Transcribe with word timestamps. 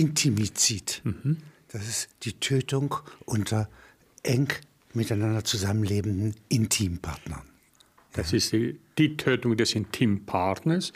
Intimizid. 0.00 1.02
Das 1.68 1.86
ist 1.86 2.08
die 2.22 2.32
Tötung 2.32 2.96
unter 3.26 3.68
eng 4.22 4.48
miteinander 4.94 5.44
zusammenlebenden 5.44 6.34
Intimpartnern. 6.48 7.42
Das 8.12 8.32
ist 8.32 8.52
die, 8.52 8.80
die 8.96 9.16
Tötung 9.18 9.56
des 9.56 9.74
Intimpartners. 9.74 10.92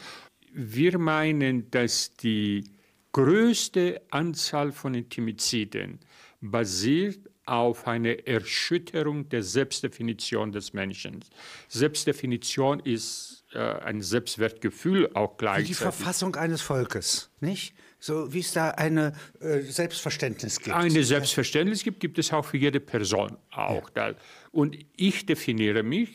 Wir 0.52 0.98
meinen, 0.98 1.70
dass 1.70 2.14
die 2.16 2.64
größte 3.12 4.00
Anzahl 4.10 4.72
von 4.72 4.94
Intimiziden 4.94 5.98
basiert 6.40 7.30
auf 7.46 7.86
eine 7.86 8.26
Erschütterung 8.26 9.28
der 9.28 9.42
Selbstdefinition 9.42 10.50
des 10.50 10.72
Menschen. 10.72 11.22
Selbstdefinition 11.68 12.80
ist 12.80 13.44
äh, 13.52 13.58
ein 13.58 14.00
Selbstwertgefühl 14.00 15.10
auch 15.14 15.34
Wie 15.34 15.38
gleichzeitig. 15.38 15.68
die 15.68 15.74
Verfassung 15.74 16.36
eines 16.36 16.62
Volkes, 16.62 17.30
nicht? 17.40 17.74
So 18.04 18.30
wie 18.30 18.40
es 18.40 18.52
da 18.52 18.68
eine 18.72 19.14
äh, 19.40 19.60
Selbstverständnis 19.60 20.60
gibt. 20.60 20.76
Eine 20.76 21.02
Selbstverständnis 21.02 21.82
gibt, 21.82 22.00
gibt 22.00 22.18
es 22.18 22.30
auch 22.34 22.44
für 22.44 22.58
jede 22.58 22.78
Person 22.78 23.38
auch. 23.50 23.88
Da. 23.88 24.14
Und 24.52 24.76
ich 24.94 25.24
definiere 25.24 25.82
mich 25.82 26.10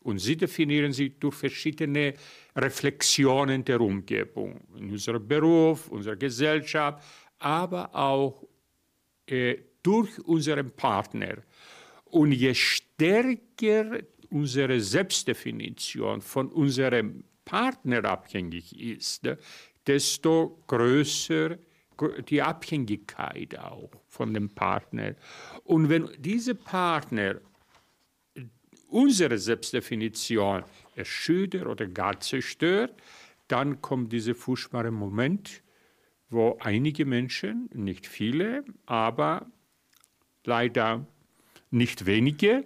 und 0.00 0.20
Sie 0.20 0.38
definieren 0.38 0.94
sich 0.94 1.18
durch 1.20 1.34
verschiedene 1.34 2.14
Reflexionen 2.56 3.62
der 3.62 3.78
Umgebung, 3.82 4.58
in 4.74 4.92
unserem 4.92 5.28
Beruf, 5.28 5.88
unserer 5.88 6.16
Gesellschaft, 6.16 7.04
aber 7.38 7.94
auch 7.94 8.42
äh, 9.26 9.56
durch 9.82 10.18
unseren 10.20 10.70
Partner. 10.70 11.42
Und 12.06 12.32
je 12.32 12.54
stärker 12.54 13.98
unsere 14.30 14.80
Selbstdefinition 14.80 16.22
von 16.22 16.48
unserem 16.48 17.22
Partner 17.44 18.02
abhängig 18.06 18.80
ist, 18.80 19.28
desto 19.86 20.62
größer 20.66 21.58
die 22.28 22.42
Abhängigkeit 22.42 23.58
auch 23.58 23.90
von 24.08 24.34
dem 24.34 24.50
Partner. 24.50 25.14
Und 25.64 25.88
wenn 25.88 26.10
diese 26.18 26.54
Partner 26.54 27.40
unsere 28.88 29.38
Selbstdefinition 29.38 30.64
erschüttert 30.94 31.66
oder 31.66 31.86
gar 31.86 32.18
zerstört, 32.20 32.94
dann 33.48 33.80
kommt 33.80 34.12
dieser 34.12 34.34
furchtbare 34.34 34.90
Moment, 34.90 35.62
wo 36.30 36.56
einige 36.60 37.04
Menschen, 37.04 37.68
nicht 37.74 38.06
viele, 38.06 38.64
aber 38.86 39.46
leider 40.44 41.06
nicht 41.70 42.06
wenige, 42.06 42.64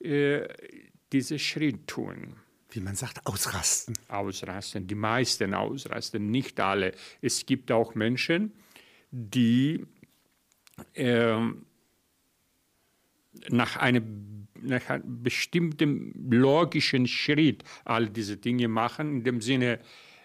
äh, 0.00 0.48
diese 1.12 1.38
Schritt 1.38 1.86
tun. 1.86 2.36
Wie 2.74 2.80
man 2.80 2.96
sagt, 2.96 3.24
ausrasten. 3.26 3.96
Ausrasten, 4.08 4.86
die 4.86 4.96
meisten 4.96 5.54
ausrasten, 5.54 6.30
nicht 6.30 6.58
alle. 6.58 6.92
Es 7.22 7.46
gibt 7.46 7.70
auch 7.70 7.94
Menschen, 7.94 8.52
die 9.12 9.86
ähm, 10.94 11.66
nach 13.48 13.76
einem, 13.76 14.48
nach 14.60 14.88
einem 14.90 15.22
bestimmten 15.22 16.30
logischen 16.30 17.06
Schritt 17.06 17.62
all 17.84 18.08
diese 18.08 18.36
Dinge 18.36 18.66
machen, 18.66 19.18
in 19.18 19.24
dem 19.24 19.40
Sinne, 19.40 19.78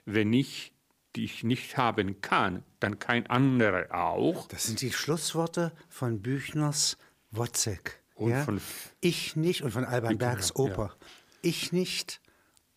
wenn 0.06 0.34
ich 0.34 0.74
dich 1.16 1.44
nicht 1.44 1.78
haben 1.78 2.22
kann, 2.22 2.64
dann 2.80 2.98
kein 2.98 3.28
anderer 3.28 3.94
auch. 3.94 4.48
Das 4.48 4.66
sind 4.66 4.82
die 4.82 4.92
Schlussworte 4.92 5.72
von 5.88 6.22
Büchners 6.22 6.98
Wozzeck. 7.32 8.00
Und 8.16 8.32
ja? 8.32 8.44
von- 8.44 8.62
ich 9.02 9.36
nicht 9.36 9.62
und 9.62 9.72
von 9.72 9.86
Alban 9.86 10.18
Bergs 10.18 10.56
Oper. 10.56 10.96
Ich 11.42 11.72
nicht 11.72 12.22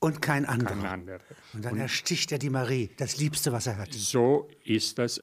und 0.02 0.20
kein 0.20 0.44
anderer. 0.44 0.74
Kein 0.74 0.86
anderer. 0.86 1.20
Und 1.52 1.64
dann 1.64 1.78
ersticht 1.78 2.32
er 2.32 2.38
die 2.38 2.50
Marie, 2.50 2.90
das 2.96 3.18
Liebste, 3.18 3.52
was 3.52 3.68
er 3.68 3.78
hat. 3.78 3.92
So 3.92 4.48
ist 4.64 4.98
das. 4.98 5.20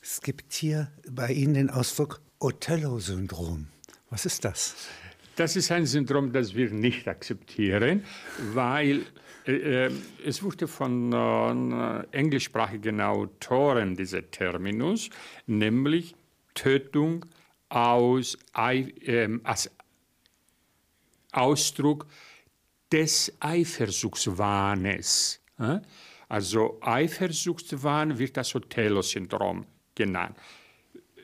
Es 0.00 0.22
gibt 0.22 0.54
hier 0.54 0.90
bei 1.10 1.32
Ihnen 1.32 1.54
den 1.54 1.70
Ausdruck 1.70 2.20
Othello-Syndrom. 2.38 3.68
Was 4.08 4.24
ist 4.24 4.44
das? 4.44 4.74
Das 5.36 5.56
ist 5.56 5.70
ein 5.70 5.84
Syndrom, 5.84 6.32
das 6.32 6.54
wir 6.54 6.70
nicht 6.70 7.08
akzeptieren, 7.08 8.04
weil 8.52 9.04
äh, 9.46 9.86
äh, 9.86 9.90
es 10.24 10.42
wurde 10.42 10.66
von 10.66 11.12
äh, 11.12 12.04
englischsprachigen 12.12 13.02
Autoren 13.02 13.96
dieser 13.96 14.30
Terminus, 14.30 15.10
nämlich 15.46 16.14
Tötung 16.54 17.26
aus, 17.68 18.38
ähm, 18.56 19.40
als 19.44 19.70
Ausdruck 21.32 22.06
des 22.94 23.32
Eifersuchtswahnes. 23.40 25.40
Also 26.28 26.78
Eifersuchtswahn 26.80 28.18
wird 28.18 28.36
das 28.36 28.54
Othello-Syndrom 28.54 29.66
genannt. 29.96 30.36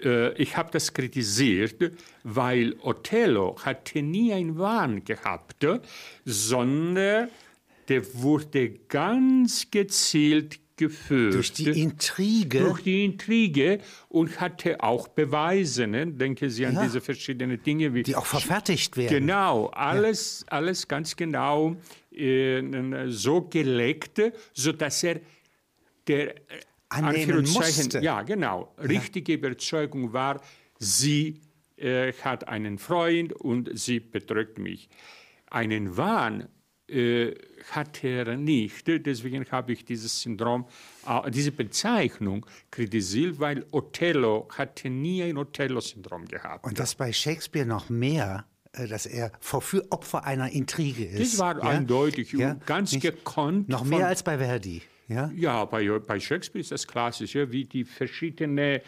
Äh, 0.02 0.32
Ich 0.42 0.56
habe 0.56 0.72
das 0.72 0.92
kritisiert, 0.92 1.92
weil 2.24 2.74
Othello 2.82 3.56
hatte 3.64 4.02
nie 4.02 4.32
einen 4.32 4.58
Wahn 4.58 5.04
gehabt, 5.04 5.64
sondern 6.24 7.28
der 7.88 8.14
wurde 8.14 8.70
ganz 8.88 9.70
gezielt 9.70 10.58
geführt. 10.80 11.34
Durch 11.34 11.52
die 11.52 11.68
Intrige. 11.82 12.58
Durch 12.60 12.82
die 12.82 13.04
Intrige 13.04 13.78
und 14.08 14.40
hatte 14.40 14.82
auch 14.82 15.06
Beweise. 15.08 15.86
Ne? 15.86 16.06
Denken 16.08 16.50
Sie 16.50 16.66
an 16.66 16.74
Ja. 16.74 16.82
diese 16.82 17.00
verschiedenen 17.00 17.62
Dinge 17.62 17.94
wie 17.94 18.02
die 18.02 18.16
auch 18.16 18.26
verfertigt 18.26 18.96
werden. 18.96 19.20
Genau, 19.20 19.66
alles, 19.68 20.44
alles 20.48 20.88
ganz 20.88 21.14
genau 21.14 21.76
äh, 22.12 22.62
so 23.08 23.42
gelegt, 23.42 24.20
sodass 24.52 25.02
er 25.04 25.20
der 26.08 26.34
äh, 26.36 26.40
Annehmen 26.88 27.44
Anführungszeichen- 27.44 27.84
musste. 27.84 28.00
Ja, 28.00 28.22
genau. 28.22 28.74
Richtige 28.78 29.34
Überzeugung 29.34 30.12
war, 30.12 30.40
sie 30.78 31.40
äh, 31.76 32.12
hat 32.24 32.48
einen 32.48 32.78
Freund 32.78 33.32
und 33.32 33.70
sie 33.78 34.00
betrügt 34.00 34.58
mich. 34.58 34.88
Einen 35.50 35.96
Wahn 35.96 36.48
hat 37.70 38.02
er 38.04 38.36
nicht. 38.36 38.86
Deswegen 38.86 39.44
habe 39.50 39.72
ich 39.72 39.84
dieses 39.84 40.20
Syndrom, 40.22 40.66
äh, 41.06 41.30
diese 41.30 41.52
Bezeichnung 41.52 42.44
kritisiert, 42.70 43.38
weil 43.38 43.64
Othello 43.70 44.48
hatte 44.56 44.90
nie 44.90 45.22
ein 45.22 45.36
Othello-Syndrom 45.36 46.26
gehabt. 46.26 46.64
Und 46.64 46.78
das 46.78 46.94
bei 46.94 47.12
Shakespeare 47.12 47.66
noch 47.66 47.88
mehr, 47.88 48.44
äh, 48.72 48.86
dass 48.88 49.06
er 49.06 49.32
Verführ 49.40 49.84
Opfer 49.90 50.24
einer 50.24 50.50
Intrige 50.50 51.04
ist. 51.04 51.34
Das 51.34 51.38
war 51.40 51.62
eindeutig 51.62 52.34
und 52.36 52.66
ganz 52.66 52.92
Nicht- 52.92 53.02
gekonnt 53.02 53.68
Noch 53.68 53.84
mehr 53.84 54.06
als 54.06 54.22
bei 54.22 54.38
Verdi. 54.38 54.82
Ja? 55.08 55.30
Ja, 55.34 55.64
bei, 55.64 55.86
bei 55.98 56.20
Shakespeare 56.20 56.60
ist 56.60 56.70
das 56.70 56.86
klassisch, 56.86 57.34
ja, 57.34 57.50
wie 57.50 57.64
die 57.64 57.84
verschiedenen 57.84 58.80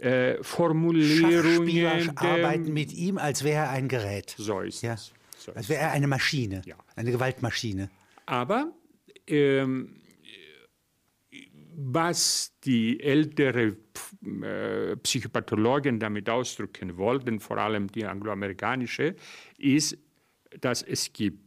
äh, 0.00 0.42
Formulierungen. 0.42 1.42
Schachspieler 1.42 2.12
arbeiten 2.16 2.72
mit 2.72 2.92
ihm, 2.92 3.18
als 3.18 3.44
wäre 3.44 3.64
er 3.66 3.70
ein 3.70 3.88
Gerät. 3.88 4.34
So 4.36 4.60
ist 4.60 4.82
Ja. 4.82 4.94
es. 4.94 5.12
So 5.42 5.52
Als 5.52 5.68
wäre 5.68 5.90
eine 5.90 6.06
Maschine, 6.06 6.62
Ja. 6.64 6.76
eine 6.94 7.10
Gewaltmaschine. 7.10 7.90
Aber 8.26 8.72
ähm, 9.26 9.96
was 11.74 12.52
die 12.64 13.00
ältere 13.00 13.76
äh, 14.42 14.96
Psychopathologen 14.96 15.98
damit 15.98 16.28
ausdrücken 16.30 16.96
wollten, 16.96 17.40
vor 17.40 17.58
allem 17.58 17.90
die 17.90 18.04
angloamerikanische, 18.04 19.16
ist, 19.58 19.98
dass 20.60 20.82
es 20.82 21.12
gibt 21.12 21.40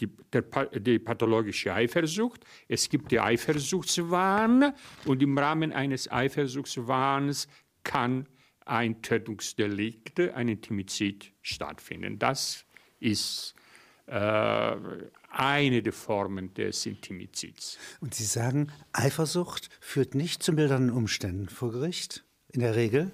die, 0.00 0.08
der, 0.32 0.42
die 0.78 0.98
pathologische 0.98 1.72
Eifersucht, 1.72 2.44
es 2.68 2.88
gibt 2.88 3.12
die 3.12 3.20
Eifersuchtswahn 3.20 4.74
und 5.06 5.22
im 5.22 5.38
Rahmen 5.38 5.72
eines 5.72 6.10
Eifersuchtswahns 6.10 7.48
kann 7.82 8.26
ein 8.66 9.00
Tötungsdelikt, 9.00 10.18
ein 10.20 10.48
Intimizid 10.48 11.32
stattfinden. 11.40 12.18
Das 12.18 12.66
ist 13.00 13.54
äh, 14.06 14.76
eine 15.30 15.82
der 15.82 15.92
Formen 15.92 16.54
des 16.54 16.86
Intimizids. 16.86 17.78
Und 18.00 18.14
Sie 18.14 18.24
sagen, 18.24 18.72
Eifersucht 18.92 19.68
führt 19.80 20.14
nicht 20.14 20.42
zu 20.42 20.52
mildernden 20.52 20.90
Umständen 20.90 21.48
vor 21.48 21.72
Gericht, 21.72 22.24
in 22.52 22.60
der 22.60 22.76
Regel. 22.76 23.12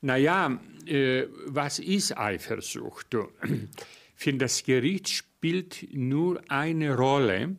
Naja, 0.00 0.58
äh, 0.86 1.26
was 1.46 1.78
ist 1.78 2.16
Eifersucht? 2.16 3.16
Für 4.14 4.32
das 4.34 4.62
Gericht 4.62 5.08
spielt 5.08 5.88
nur 5.92 6.40
eine 6.48 6.96
Rolle, 6.96 7.56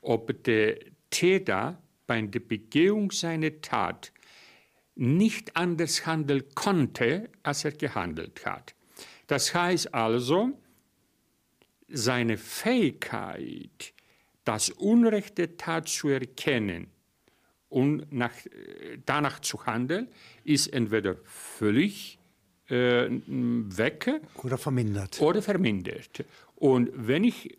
ob 0.00 0.42
der 0.44 0.78
Täter 1.10 1.82
bei 2.06 2.22
der 2.22 2.40
Begehung 2.40 3.10
seiner 3.10 3.60
Tat 3.60 4.12
nicht 4.94 5.56
anders 5.56 6.06
handeln 6.06 6.44
konnte, 6.54 7.30
als 7.42 7.64
er 7.64 7.72
gehandelt 7.72 8.44
hat. 8.44 8.74
Das 9.28 9.54
heißt 9.54 9.94
also, 9.94 10.58
seine 11.88 12.36
Fähigkeit, 12.36 13.94
das 14.44 14.70
Unrecht 14.70 15.38
der 15.38 15.56
Tat 15.56 15.88
zu 15.88 16.08
erkennen 16.08 16.88
und 17.68 18.12
nach, 18.12 18.34
äh, 18.46 18.98
danach 19.04 19.40
zu 19.40 19.64
handeln, 19.66 20.08
ist 20.44 20.68
entweder 20.68 21.16
völlig 21.24 22.18
äh, 22.68 23.08
weg 23.26 24.20
Oder 24.42 24.58
vermindert. 24.58 25.20
oder 25.20 25.42
vermindert. 25.42 26.24
Und 26.56 26.90
wenn, 26.94 27.24
ich, 27.24 27.50
äh, 27.50 27.54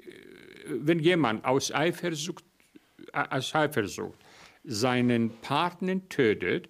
wenn 0.67 0.99
jemand 0.99 1.45
aus 1.45 1.71
Eifersucht, 1.71 2.43
äh, 3.13 3.23
aus 3.29 3.53
Eifersucht 3.55 4.19
seinen 4.63 5.31
Partner 5.41 6.07
tötet, 6.09 6.69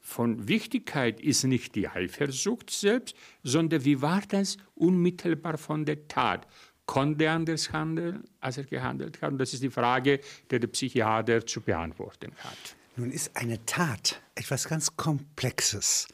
von 0.00 0.46
Wichtigkeit 0.46 1.20
ist 1.20 1.42
nicht 1.44 1.74
die 1.74 1.88
Eifersucht 1.88 2.70
selbst, 2.70 3.16
sondern 3.42 3.84
wie 3.84 4.00
war 4.00 4.22
das 4.28 4.56
unmittelbar 4.76 5.58
von 5.58 5.84
der 5.84 6.06
Tat? 6.06 6.46
Konnte 6.86 7.24
er 7.24 7.32
anders 7.32 7.72
handeln, 7.72 8.24
als 8.40 8.58
er 8.58 8.64
gehandelt 8.64 9.20
hat? 9.20 9.32
Und 9.32 9.38
das 9.38 9.52
ist 9.52 9.62
die 9.62 9.70
Frage, 9.70 10.20
die 10.50 10.60
der 10.60 10.68
Psychiater 10.68 11.44
zu 11.44 11.60
beantworten 11.60 12.32
hat. 12.38 12.76
Nun 12.96 13.10
ist 13.10 13.36
eine 13.36 13.64
Tat 13.66 14.22
etwas 14.34 14.68
ganz 14.68 14.96
Komplexes. 14.96 16.08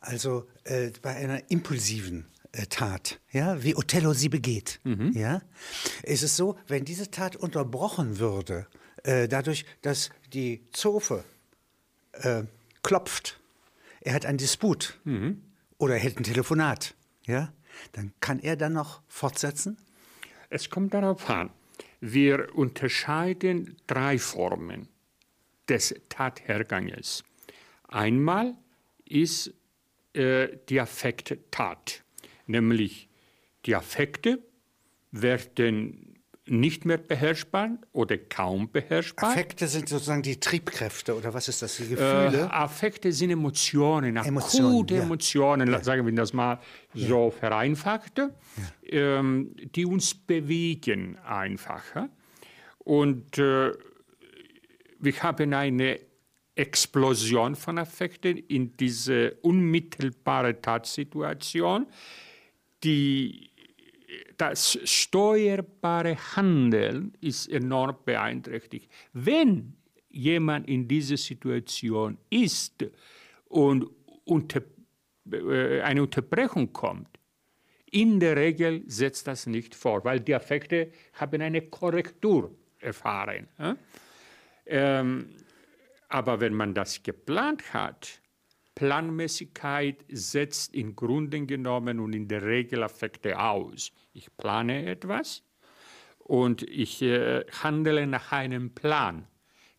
Also 0.00 0.48
äh, 0.64 0.90
bei 1.02 1.14
einer 1.14 1.50
impulsiven 1.50 2.26
äh, 2.52 2.66
Tat, 2.66 3.20
ja, 3.30 3.62
wie 3.62 3.76
Othello 3.76 4.12
sie 4.12 4.28
begeht, 4.28 4.80
mhm. 4.84 5.12
ja, 5.12 5.42
ist 6.02 6.22
es 6.22 6.36
so, 6.36 6.58
wenn 6.66 6.84
diese 6.84 7.10
Tat 7.10 7.36
unterbrochen 7.36 8.18
würde, 8.18 8.66
äh, 9.04 9.28
dadurch, 9.28 9.64
dass 9.82 10.10
die 10.32 10.66
Zofe 10.72 11.24
äh, 12.12 12.44
klopft, 12.82 13.40
er 14.00 14.14
hat 14.14 14.26
einen 14.26 14.38
Disput 14.38 14.98
mhm. 15.04 15.42
oder 15.78 15.94
er 15.94 16.00
hält 16.00 16.18
ein 16.18 16.24
Telefonat, 16.24 16.94
ja, 17.24 17.52
dann 17.92 18.12
kann 18.20 18.38
er 18.38 18.56
dann 18.56 18.72
noch 18.72 19.02
fortsetzen? 19.08 19.76
Es 20.48 20.70
kommt 20.70 20.94
darauf 20.94 21.28
an. 21.28 21.50
Wir 22.00 22.54
unterscheiden 22.54 23.76
drei 23.86 24.18
Formen 24.18 24.88
des 25.68 25.94
Tatherganges. 26.08 27.24
Einmal 27.88 28.54
ist 29.04 29.52
äh, 30.12 30.48
die 30.68 30.80
Affekttat, 30.80 32.04
nämlich 32.46 33.08
die 33.64 33.74
Affekte 33.74 34.42
werden 35.10 36.15
nicht 36.48 36.84
mehr 36.84 36.98
beherrschbar 36.98 37.70
oder 37.92 38.16
kaum 38.18 38.70
beherrschbar. 38.70 39.30
Affekte 39.30 39.66
sind 39.66 39.88
sozusagen 39.88 40.22
die 40.22 40.38
Triebkräfte 40.38 41.16
oder 41.16 41.34
was 41.34 41.48
ist 41.48 41.62
das, 41.62 41.76
die 41.76 41.88
Gefühle? 41.88 42.48
Äh, 42.50 42.54
Affekte 42.54 43.12
sind 43.12 43.30
Emotionen, 43.30 44.16
Emotionen 44.16 44.74
akute 44.74 44.94
ja. 44.94 45.02
Emotionen, 45.02 45.72
ja. 45.72 45.82
sagen 45.82 46.06
wir 46.06 46.14
das 46.14 46.32
mal 46.32 46.60
so 46.94 47.26
ja. 47.26 47.30
vereinfacht, 47.30 48.20
ähm, 48.84 49.54
die 49.74 49.84
uns 49.84 50.14
bewegen 50.14 51.18
einfach. 51.18 51.82
Und 52.78 53.38
äh, 53.38 53.72
wir 55.00 55.22
haben 55.22 55.52
eine 55.52 55.98
Explosion 56.54 57.54
von 57.54 57.78
Affekten 57.78 58.38
in 58.38 58.76
diese 58.76 59.32
unmittelbare 59.42 60.60
Tatsituation, 60.60 61.86
die 62.82 63.45
das 64.36 64.78
steuerbare 64.84 66.16
Handeln 66.36 67.12
ist 67.20 67.48
enorm 67.48 67.96
beeinträchtigt. 68.04 68.90
Wenn 69.12 69.74
jemand 70.10 70.68
in 70.68 70.88
dieser 70.88 71.16
Situation 71.16 72.18
ist 72.30 72.84
und 73.48 73.86
unter, 74.24 74.62
äh, 75.30 75.80
eine 75.82 76.02
Unterbrechung 76.02 76.72
kommt, 76.72 77.08
in 77.90 78.18
der 78.20 78.36
Regel 78.36 78.82
setzt 78.86 79.26
das 79.26 79.46
nicht 79.46 79.74
vor, 79.74 80.04
weil 80.04 80.20
die 80.20 80.34
Affekte 80.34 80.90
haben 81.14 81.40
eine 81.40 81.62
Korrektur 81.62 82.54
erfahren. 82.78 83.48
Ähm, 84.66 85.30
aber 86.08 86.40
wenn 86.40 86.54
man 86.54 86.74
das 86.74 87.02
geplant 87.02 87.72
hat, 87.72 88.20
Planmäßigkeit 88.76 90.04
setzt 90.08 90.74
im 90.74 90.94
Grunde 90.94 91.44
genommen 91.46 91.98
und 91.98 92.12
in 92.12 92.28
der 92.28 92.42
Regel 92.42 92.82
Affekte 92.82 93.40
aus. 93.40 93.90
Ich 94.12 94.28
plane 94.36 94.86
etwas 94.86 95.42
und 96.18 96.62
ich 96.62 97.00
äh, 97.02 97.44
handle 97.62 98.06
nach 98.06 98.32
einem 98.32 98.74
Plan. 98.74 99.26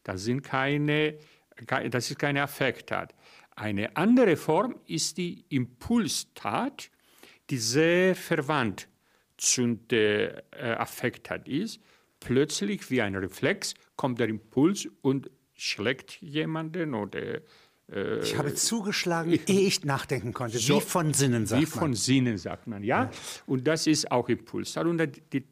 Das, 0.04 0.24
sind 0.24 0.42
keine, 0.42 1.20
das 1.90 2.10
ist 2.10 2.18
keine 2.18 2.42
Affekttat. 2.42 3.14
Eine 3.56 3.96
andere 3.96 4.36
Form 4.36 4.76
ist 4.88 5.18
die 5.18 5.46
Impulstat, 5.50 6.90
die 7.52 7.58
sehr 7.58 8.16
verwandt 8.16 8.88
zu 9.38 9.76
der 9.76 10.44
äh, 10.52 10.72
Affekttat 10.72 11.48
ist. 11.48 11.80
Plötzlich 12.20 12.90
wie 12.90 13.04
ein 13.04 13.16
Reflex 13.16 13.76
kommt 13.96 14.20
der 14.20 14.28
Impuls 14.28 14.88
und 15.02 15.30
schlägt 15.54 16.20
jemanden 16.22 16.96
oder 16.96 17.42
äh, 17.92 18.20
ich 18.20 18.38
habe 18.38 18.54
zugeschlagen, 18.54 19.32
ich, 19.32 19.48
ehe 19.48 19.68
ich 19.68 19.86
nachdenken 19.86 20.34
konnte. 20.34 20.58
So, 20.58 20.78
wie 20.78 20.82
von 20.82 21.14
Sinnen 21.14 21.46
sagt 21.46 21.62
wie 21.62 21.66
man. 21.66 21.74
Wie 21.74 21.80
von 21.80 21.94
Sinnen 21.94 22.38
sagt 22.38 22.68
man, 22.68 22.84
ja. 22.84 23.04
ja. 23.04 23.12
Und 23.46 23.68
das 23.68 23.88
ist 23.88 24.12
auch 24.12 24.30
Impuls. 24.30 24.76
Und 24.78 25.02
die 25.34 25.46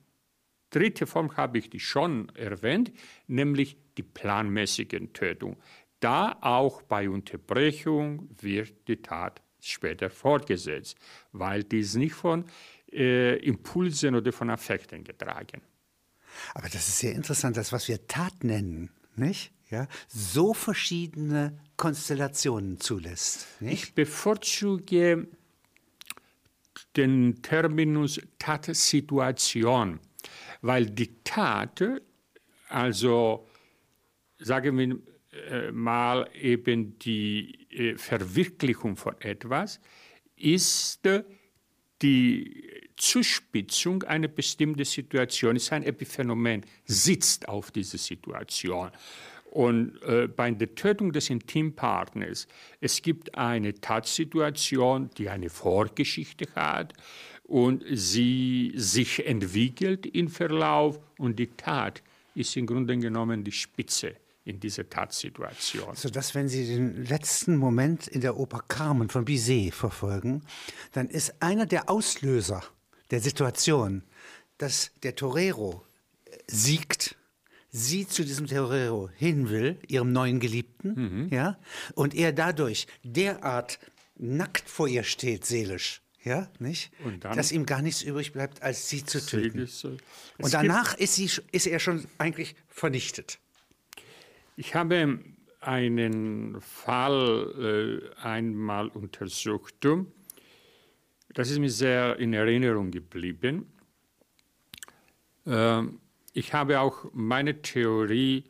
dritte 0.70 1.08
Form 1.08 1.36
habe 1.38 1.58
ich 1.58 1.70
die 1.70 1.80
schon 1.80 2.30
erwähnt, 2.36 2.92
nämlich 3.28 3.78
die 3.98 4.04
planmäßige 4.04 5.10
Tötung. 5.14 5.58
Da 6.00 6.38
auch 6.42 6.82
bei 6.82 7.10
Unterbrechung 7.10 8.30
wird 8.42 8.88
die 8.88 8.98
Tat 8.98 9.42
später 9.62 10.10
fortgesetzt, 10.10 10.98
weil 11.31 11.64
die 11.64 11.80
ist 11.80 11.96
nicht 11.96 12.14
von 12.14 12.46
äh, 12.92 13.38
Impulsen 13.38 14.16
oder 14.16 14.31
von 14.31 14.50
Affekten 14.50 15.04
getragen. 15.04 15.62
Aber 16.54 16.68
das 16.68 16.88
ist 16.88 17.00
sehr 17.00 17.14
interessant, 17.14 17.58
das, 17.58 17.72
was 17.72 17.88
wir 17.88 18.06
Tat 18.08 18.44
nennen, 18.44 18.92
nicht? 19.18 19.52
Ja, 19.70 19.88
so 20.08 20.54
verschiedene 20.54 21.58
Konstellationen 21.76 22.80
zulässt. 22.80 23.48
Nicht? 23.60 23.74
Ich 23.74 23.94
bevorzuge 23.94 25.28
den 26.96 27.42
Terminus 27.42 28.22
Tatsituation, 28.38 30.00
weil 30.62 30.86
die 30.86 31.24
Tat, 31.24 31.84
also 32.70 33.48
sagen 34.38 34.78
wir 34.78 35.00
äh, 35.50 35.72
mal 35.72 36.30
eben 36.34 36.98
die 37.00 37.68
äh, 37.72 37.98
Verwirklichung 37.98 38.96
von 38.96 39.20
etwas, 39.20 39.80
ist 40.36 41.10
die 42.02 42.75
Zuspitzung 42.97 44.03
einer 44.03 44.27
bestimmten 44.27 44.86
Situation, 44.86 45.56
ist 45.56 45.71
ein 45.71 45.83
Epiphänomen, 45.83 46.65
sitzt 46.86 47.47
auf 47.50 47.71
dieser 47.71 47.97
Situation. 47.97 48.92
Und 49.51 50.01
äh, 50.03 50.27
bei 50.27 50.51
der 50.51 50.75
Tötung 50.75 51.13
des 51.13 51.30
Intimpartners, 51.30 52.47
es 52.81 53.01
gibt 53.01 53.38
eine 53.38 53.74
Tatsituation, 53.74 55.09
die 55.18 55.30
eine 55.30 55.50
Vorgeschichte 55.50 56.47
hat 56.56 56.94
und 57.44 57.83
sie 57.89 58.74
sich 58.75 59.25
entwickelt 59.25 60.06
im 60.07 60.27
Verlauf 60.27 61.00
und 61.18 61.39
die 61.39 61.47
Tat 61.47 62.03
ist 62.33 62.57
im 62.57 62.65
Grunde 62.65 62.97
genommen 62.97 63.45
die 63.45 63.51
Spitze 63.53 64.15
in 64.44 64.59
dieser 64.59 64.89
Tatsituation. 64.89 65.95
Sodass, 65.95 66.36
wenn 66.36 66.50
Sie 66.50 66.68
den 66.68 67.06
letzten 67.06 67.56
Moment 67.56 68.07
in 68.07 68.21
der 68.21 68.38
Oper 68.38 68.62
Carmen 68.68 69.09
von 69.09 69.25
Bizet 69.25 69.73
verfolgen, 69.73 70.44
dann 70.92 71.07
ist 71.07 71.42
einer 71.42 71.66
der 71.66 71.90
Auslöser 71.90 72.61
der 73.12 73.19
Situation, 73.19 74.04
dass 74.57 74.92
der 75.04 75.16
Torero 75.16 75.85
siegt 76.47 77.16
sie 77.69 78.07
zu 78.07 78.24
diesem 78.24 78.47
Torero 78.47 79.09
hin 79.16 79.50
will, 79.50 79.78
ihrem 79.88 80.12
neuen 80.12 80.40
Geliebten, 80.40 80.94
mhm. 80.95 81.30
ja, 81.30 81.57
und 81.94 82.16
er 82.16 82.31
dadurch 82.31 82.88
derart 83.04 83.80
nackt 84.18 84.69
vor 84.69 84.88
ihr 84.88 85.04
steht, 85.04 85.45
seelisch, 85.45 86.02
ja, 86.24 86.50
nicht? 86.57 86.92
Dass 87.19 87.52
ihm 87.52 87.66
gar 87.66 87.81
nichts 87.81 88.02
übrig 88.02 88.31
bleibt, 88.31 88.64
als 88.64 88.90
sie 88.90 89.04
zu 89.06 89.24
töten. 89.24 89.68
So. 89.68 89.97
Und 90.38 90.54
danach 90.54 90.95
ist, 90.97 91.16
sie, 91.16 91.30
ist 91.52 91.68
er 91.68 91.80
schon 91.80 92.06
eigentlich 92.18 92.56
vernichtet. 92.68 93.40
Ich 94.56 94.74
habe 94.74 95.19
einen 95.59 96.62
Fall 96.62 98.02
äh, 98.16 98.21
einmal 98.21 98.88
untersucht. 98.88 99.76
Das 101.35 101.51
ist 101.51 101.59
mir 101.59 101.69
sehr 101.69 102.18
in 102.18 102.33
Erinnerung 102.33 102.92
geblieben. 102.92 103.68
Ähm, 105.45 105.99
ich 106.31 106.54
habe 106.54 106.80
auch 106.80 107.07
meine 107.11 107.61
Theorie 107.61 108.45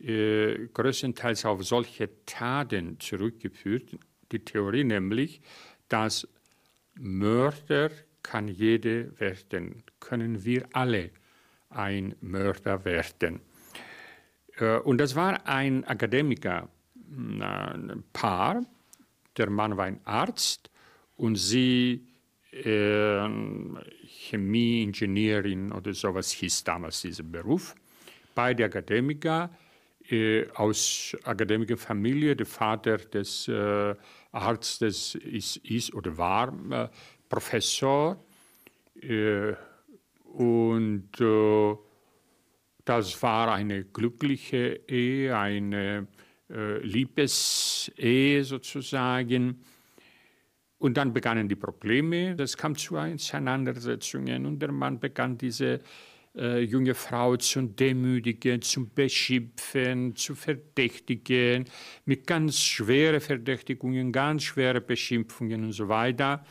äh, 0.00 0.68
größtenteils 0.72 1.44
auf 1.44 1.64
solche 1.64 2.24
Taten 2.24 3.00
zurückgeführt. 3.00 3.98
Die 4.30 4.44
Theorie 4.44 4.84
nämlich, 4.84 5.40
dass 5.88 6.28
Mörder 6.94 7.90
kann 8.22 8.46
jede 8.46 9.18
werden, 9.18 9.82
können 9.98 10.44
wir 10.44 10.68
alle 10.72 11.10
ein 11.68 12.14
Mörder 12.20 12.84
werden. 12.84 13.40
Äh, 14.56 14.78
und 14.78 14.98
das 14.98 15.16
war 15.16 15.48
ein 15.48 15.82
Akademiker, 15.82 16.68
ein 17.10 18.04
Paar. 18.12 18.64
Der 19.36 19.50
Mann 19.50 19.76
war 19.76 19.86
ein 19.86 20.00
Arzt 20.04 20.70
und 21.22 21.36
sie 21.36 22.04
äh, 22.50 23.28
Chemieingenieurin 24.06 25.70
oder 25.70 25.94
sowas 25.94 26.32
hieß 26.32 26.64
damals 26.64 27.02
dieser 27.02 27.22
Beruf. 27.22 27.76
Beide 28.34 28.64
Akademiker 28.64 29.48
äh, 30.10 30.48
aus 30.54 31.16
Akademikerfamilie. 31.22 32.34
Der 32.34 32.46
Vater 32.46 32.96
des 32.96 33.46
äh, 33.46 33.94
Arztes 34.32 35.14
ist, 35.14 35.58
ist, 35.58 35.94
oder 35.94 36.18
war 36.18 36.48
äh, 36.72 36.88
Professor. 37.28 38.18
Äh, 39.00 39.52
und 40.24 41.20
äh, 41.20 41.76
das 42.84 43.22
war 43.22 43.52
eine 43.54 43.84
glückliche 43.84 44.80
Ehe, 44.88 45.38
eine 45.38 46.08
äh, 46.50 46.78
Liebesehe 46.78 48.42
sozusagen. 48.42 49.62
Und 50.82 50.96
dann 50.96 51.12
begannen 51.12 51.48
die 51.48 51.54
Probleme. 51.54 52.34
Es 52.40 52.56
kam 52.56 52.74
zu 52.74 52.96
Auseinandersetzungen 52.96 54.44
und 54.46 54.58
der 54.58 54.72
Mann 54.72 54.98
begann 54.98 55.38
diese 55.38 55.78
äh, 56.34 56.58
junge 56.58 56.94
Frau 56.94 57.36
zu 57.36 57.62
demütigen, 57.62 58.60
zu 58.62 58.88
beschimpfen, 58.88 60.16
zu 60.16 60.34
verdächtigen, 60.34 61.66
mit 62.04 62.26
ganz 62.26 62.58
schweren 62.58 63.20
Verdächtigungen, 63.20 64.10
ganz 64.10 64.42
schweren 64.42 64.84
Beschimpfungen 64.84 65.62
und 65.66 65.70
so 65.70 65.86
weiter. 65.86 66.44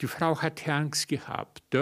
Die 0.00 0.08
Frau 0.08 0.36
hatte 0.42 0.72
Angst 0.72 1.06
gehabt, 1.06 1.76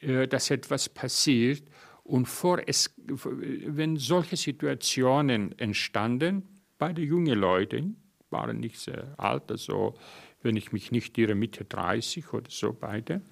äh, 0.00 0.26
dass 0.26 0.50
etwas 0.50 0.88
passiert. 0.88 1.62
Und 2.02 2.26
vor 2.26 2.60
es, 2.66 2.92
wenn 3.06 3.98
solche 3.98 4.36
Situationen 4.36 5.56
entstanden, 5.60 6.42
beide 6.76 7.02
junge 7.02 7.34
Leute 7.34 7.84
waren 8.30 8.58
nicht 8.58 8.78
sehr 8.78 9.14
alt, 9.16 9.50
also 9.50 9.94
wenn 10.42 10.56
ich 10.56 10.72
mich 10.72 10.92
nicht 10.92 11.16
irre, 11.18 11.34
Mitte 11.34 11.64
30 11.64 12.32
oder 12.32 12.50
so 12.50 12.72
beide, 12.72 13.22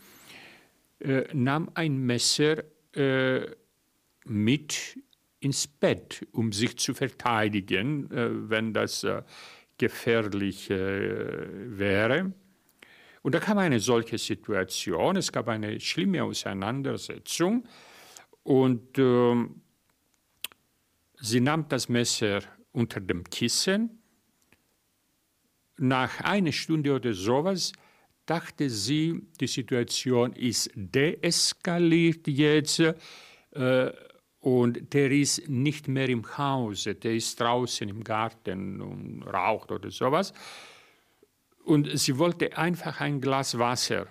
äh, 1.01 1.25
nahm 1.33 1.71
ein 1.75 1.99
Messer 1.99 2.65
äh, 2.95 3.47
mit 4.25 4.99
ins 5.41 5.67
Bett, 5.67 6.27
um 6.33 6.53
sich 6.53 6.79
zu 6.79 6.95
verteidigen, 6.95 8.11
äh, 8.11 8.51
wenn 8.51 8.73
das 8.73 9.05
äh, 9.05 9.23
gefährlich 9.79 10.71
äh, 10.71 11.79
wäre. 11.79 12.33
Und 13.23 13.35
da 13.35 13.41
kam 13.41 13.59
eine 13.59 13.81
solche 13.81 14.19
Situation, 14.19 15.17
es 15.17 15.33
gab 15.33 15.49
eine 15.49 15.81
schlimme 15.81 16.23
Auseinandersetzung 16.23 17.67
und 18.43 18.99
ähm, 18.99 19.63
sie 21.21 21.41
nahm 21.41 21.69
das 21.69 21.89
Messer 21.89 22.41
unter 22.73 23.01
dem 23.01 23.25
Kissen 23.25 23.96
nach 25.79 26.21
einer 26.21 26.53
Stunde 26.53 26.95
oder 26.95 27.13
sowas 27.13 27.73
dachte 28.25 28.69
sie, 28.69 29.23
die 29.41 29.47
Situation 29.47 30.33
ist 30.33 30.71
deeskaliert 30.75 32.27
jetzt 32.27 32.81
äh, 32.81 33.93
und 34.41 34.93
der 34.93 35.11
ist 35.11 35.49
nicht 35.49 35.89
mehr 35.89 36.09
im 36.09 36.37
Hause, 36.39 36.95
der 36.95 37.15
ist 37.15 37.41
draußen 37.41 37.89
im 37.89 38.05
Garten 38.05 38.81
und 38.81 39.23
raucht 39.23 39.73
oder 39.73 39.91
sowas. 39.91 40.33
Und 41.65 41.99
sie 41.99 42.17
wollte 42.19 42.57
einfach 42.57 43.01
ein 43.01 43.21
Glas 43.21 43.59
Wasser 43.59 44.07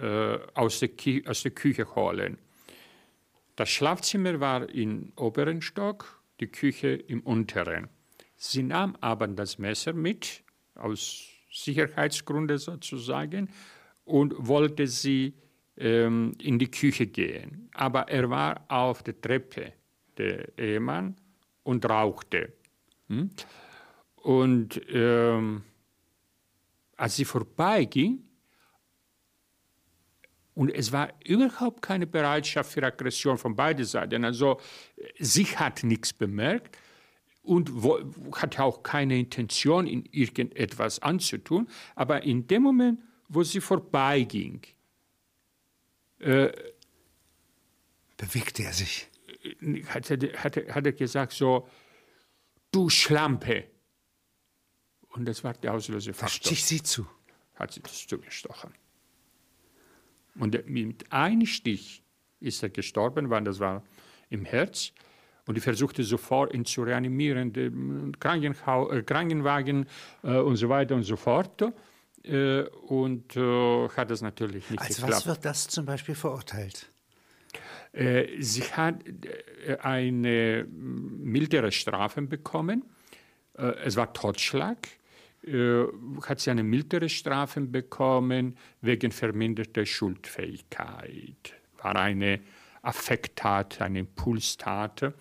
äh, 0.00 0.38
aus, 0.54 0.80
der 0.80 0.90
aus 1.26 1.42
der 1.42 1.50
Küche 1.50 1.94
holen. 1.96 2.38
Das 3.56 3.70
Schlafzimmer 3.70 4.38
war 4.40 4.68
im 4.68 5.12
oberen 5.16 5.62
Stock, 5.62 6.22
die 6.40 6.48
Küche 6.48 6.90
im 6.90 7.20
unteren. 7.20 7.88
Sie 8.36 8.62
nahm 8.62 8.96
aber 9.00 9.26
das 9.28 9.58
Messer 9.58 9.92
mit 9.92 10.43
aus 10.74 11.28
Sicherheitsgründen 11.50 12.58
sozusagen 12.58 13.48
und 14.04 14.34
wollte 14.36 14.86
sie 14.86 15.34
ähm, 15.76 16.32
in 16.40 16.58
die 16.58 16.70
Küche 16.70 17.06
gehen. 17.06 17.70
Aber 17.74 18.08
er 18.08 18.28
war 18.30 18.64
auf 18.68 19.02
der 19.02 19.20
Treppe, 19.20 19.72
der 20.16 20.56
Ehemann, 20.58 21.16
und 21.62 21.88
rauchte. 21.88 22.52
Hm? 23.08 23.30
Und 24.16 24.80
ähm, 24.88 25.62
als 26.96 27.16
sie 27.16 27.24
vorbeiging, 27.24 28.22
und 30.54 30.70
es 30.70 30.92
war 30.92 31.12
überhaupt 31.24 31.82
keine 31.82 32.06
Bereitschaft 32.06 32.72
für 32.72 32.82
Aggression 32.84 33.36
von 33.36 33.56
beiden 33.56 33.84
Seiten. 33.84 34.24
Also 34.24 34.60
sie 35.18 35.44
hat 35.46 35.82
nichts 35.82 36.12
bemerkt, 36.12 36.78
und 37.44 37.70
hatte 38.32 38.64
auch 38.64 38.82
keine 38.82 39.18
Intention, 39.18 39.86
in 39.86 40.04
irgendetwas 40.10 41.00
anzutun. 41.00 41.68
Aber 41.94 42.22
in 42.22 42.46
dem 42.46 42.62
Moment, 42.62 43.00
wo 43.28 43.42
sie 43.42 43.60
vorbeiging, 43.60 44.62
äh, 46.20 46.50
bewegte 48.16 48.64
er 48.64 48.72
sich. 48.72 49.08
Hat, 49.88 50.10
hat, 50.10 50.56
hat 50.56 50.86
er 50.86 50.92
gesagt 50.92 51.32
so, 51.32 51.68
du 52.70 52.88
Schlampe. 52.88 53.64
Und 55.10 55.26
das 55.26 55.44
war 55.44 55.52
der 55.52 55.74
Auslöser. 55.74 56.12
Da 56.12 56.28
stich 56.28 56.64
sie 56.64 56.82
zu. 56.82 57.06
Hat 57.54 57.72
sie 57.72 57.80
das 57.80 58.06
zugestochen. 58.06 58.72
Und 60.36 60.66
mit 60.66 61.12
einem 61.12 61.46
Stich 61.46 62.02
ist 62.40 62.62
er 62.62 62.70
gestorben, 62.70 63.30
weil 63.30 63.44
das 63.44 63.60
war 63.60 63.84
im 64.30 64.44
Herz. 64.44 64.92
Und 65.46 65.58
ich 65.58 65.64
versuchte 65.64 66.02
sofort, 66.02 66.54
ihn 66.54 66.64
zu 66.64 66.82
reanimieren, 66.82 67.52
den 67.52 68.18
Krankenhau 68.18 68.90
äh, 68.90 69.02
Krankenwagen 69.02 69.86
äh, 70.22 70.38
und 70.38 70.56
so 70.56 70.68
weiter 70.68 70.94
und 70.94 71.02
so 71.02 71.16
fort. 71.16 71.62
Äh, 72.24 72.62
und 72.62 73.36
äh, 73.36 73.88
hat 73.90 74.10
das 74.10 74.22
natürlich 74.22 74.70
nicht 74.70 74.80
Als 74.80 74.96
geklappt. 74.96 75.12
was 75.12 75.26
wird 75.26 75.44
das 75.44 75.68
zum 75.68 75.84
Beispiel 75.84 76.14
verurteilt? 76.14 76.90
Äh, 77.92 78.40
sie 78.40 78.62
hat 78.62 78.96
äh, 79.66 79.76
eine 79.78 80.66
mildere 80.70 81.70
Strafe 81.70 82.22
bekommen. 82.22 82.84
es 83.56 83.94
war 83.94 84.12
Totschlag. 84.12 84.78
hat 86.26 86.40
sie 86.40 86.50
eine 86.50 86.64
mildere 86.64 87.08
Strafe 87.08 87.60
bekommen 87.60 88.56
wegen 88.80 89.12
verminderter 89.12 89.86
Schuldfähigkeit. 89.86 91.54
War 91.80 91.94
eine 91.94 92.40
Affekttat, 92.84 93.80
eine 93.80 94.00
Impulstat. 94.00 95.14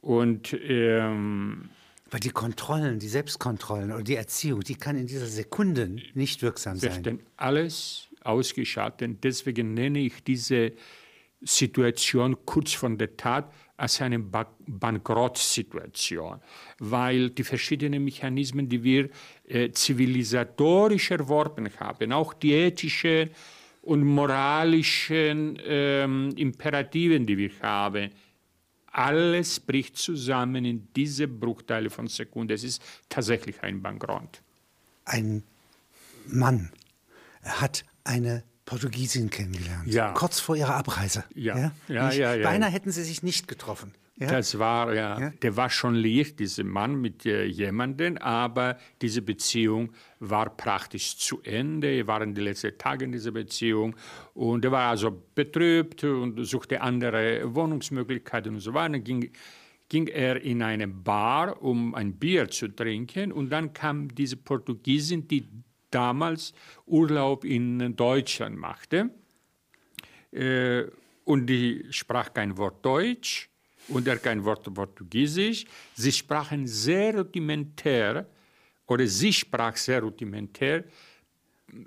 Und 0.00 0.56
ähm, 0.62 1.70
weil 2.10 2.20
die 2.20 2.30
Kontrollen, 2.30 2.98
die 2.98 3.08
Selbstkontrollen 3.08 3.92
oder 3.92 4.02
die 4.02 4.14
Erziehung, 4.14 4.60
die 4.60 4.76
kann 4.76 4.96
in 4.96 5.06
dieser 5.06 5.26
Sekunde 5.26 5.88
nicht 6.14 6.42
wirksam 6.42 6.76
sein. 6.76 7.04
Werden 7.04 7.20
alles 7.36 8.08
ausgeschaltet. 8.22 9.24
Deswegen 9.24 9.74
nenne 9.74 10.00
ich 10.00 10.22
diese 10.22 10.72
Situation 11.40 12.36
kurz 12.44 12.72
von 12.72 12.96
der 12.96 13.16
Tat 13.16 13.52
als 13.76 14.00
eine 14.00 14.18
ba 14.18 14.46
Bankrottsituation, 14.66 16.40
weil 16.78 17.30
die 17.30 17.44
verschiedenen 17.44 18.04
Mechanismen, 18.04 18.68
die 18.68 18.82
wir 18.82 19.10
äh, 19.46 19.70
zivilisatorisch 19.70 21.10
erworben 21.10 21.68
haben, 21.78 22.12
auch 22.12 22.32
die 22.34 22.52
ethischen 22.52 23.30
und 23.86 24.04
moralischen 24.04 25.58
ähm, 25.64 26.32
Imperativen, 26.36 27.24
die 27.24 27.38
wir 27.38 27.50
haben. 27.62 28.10
Alles 28.86 29.60
bricht 29.60 29.96
zusammen 29.96 30.64
in 30.64 30.88
diese 30.96 31.28
Bruchteile 31.28 31.88
von 31.88 32.08
Sekunden. 32.08 32.52
Es 32.52 32.64
ist 32.64 32.82
tatsächlich 33.08 33.62
ein 33.62 33.82
Bankrott. 33.82 34.42
Ein 35.04 35.44
Mann 36.26 36.72
hat 37.44 37.84
eine 38.02 38.42
Portugiesin 38.64 39.30
kennengelernt, 39.30 39.86
ja. 39.86 40.12
kurz 40.12 40.40
vor 40.40 40.56
ihrer 40.56 40.74
Abreise. 40.74 41.22
Ja, 41.34 41.56
ja, 41.56 41.72
ja. 41.86 42.10
ja, 42.10 42.34
ja. 42.34 42.48
Beinahe 42.48 42.70
hätten 42.70 42.90
sie 42.90 43.04
sich 43.04 43.22
nicht 43.22 43.46
getroffen. 43.46 43.94
Ja? 44.18 44.28
Das 44.28 44.58
war, 44.58 44.94
ja, 44.94 45.20
ja, 45.20 45.30
der 45.30 45.56
war 45.56 45.68
schon 45.68 45.94
liiert, 45.94 46.38
dieser 46.38 46.64
Mann 46.64 46.98
mit 47.02 47.26
äh, 47.26 47.44
jemandem, 47.44 48.16
aber 48.16 48.78
diese 49.02 49.20
Beziehung 49.20 49.92
war 50.20 50.56
praktisch 50.56 51.18
zu 51.18 51.42
Ende. 51.42 51.88
Er 51.88 52.06
waren 52.06 52.34
die 52.34 52.40
letzten 52.40 52.78
Tage 52.78 53.04
in 53.04 53.12
dieser 53.12 53.32
Beziehung 53.32 53.94
und 54.32 54.64
er 54.64 54.72
war 54.72 54.88
also 54.88 55.22
betrübt 55.34 56.02
und 56.04 56.42
suchte 56.46 56.80
andere 56.80 57.54
Wohnungsmöglichkeiten 57.54 58.54
und 58.54 58.60
so 58.60 58.72
weiter. 58.72 58.92
Dann 58.92 59.04
ging, 59.04 59.30
ging 59.90 60.06
er 60.06 60.40
in 60.40 60.62
eine 60.62 60.88
Bar, 60.88 61.60
um 61.62 61.94
ein 61.94 62.14
Bier 62.14 62.48
zu 62.48 62.68
trinken 62.68 63.32
und 63.32 63.50
dann 63.50 63.74
kam 63.74 64.14
diese 64.14 64.38
Portugiesin, 64.38 65.28
die 65.28 65.46
damals 65.90 66.54
Urlaub 66.86 67.44
in 67.44 67.94
Deutschland 67.94 68.56
machte. 68.56 69.10
Äh, 70.32 70.84
und 71.24 71.48
die 71.48 71.84
sprach 71.90 72.32
kein 72.32 72.56
Wort 72.56 72.82
Deutsch 72.82 73.50
und 73.88 74.06
er 74.08 74.18
kein 74.18 74.44
Wort 74.44 74.72
Portugiesisch. 74.72 75.64
Sie 75.94 76.12
sprachen 76.12 76.66
sehr 76.66 77.16
rudimentär, 77.16 78.26
oder 78.86 79.06
sie 79.06 79.32
sprach 79.32 79.76
sehr 79.76 80.02
rudimentär, 80.02 80.84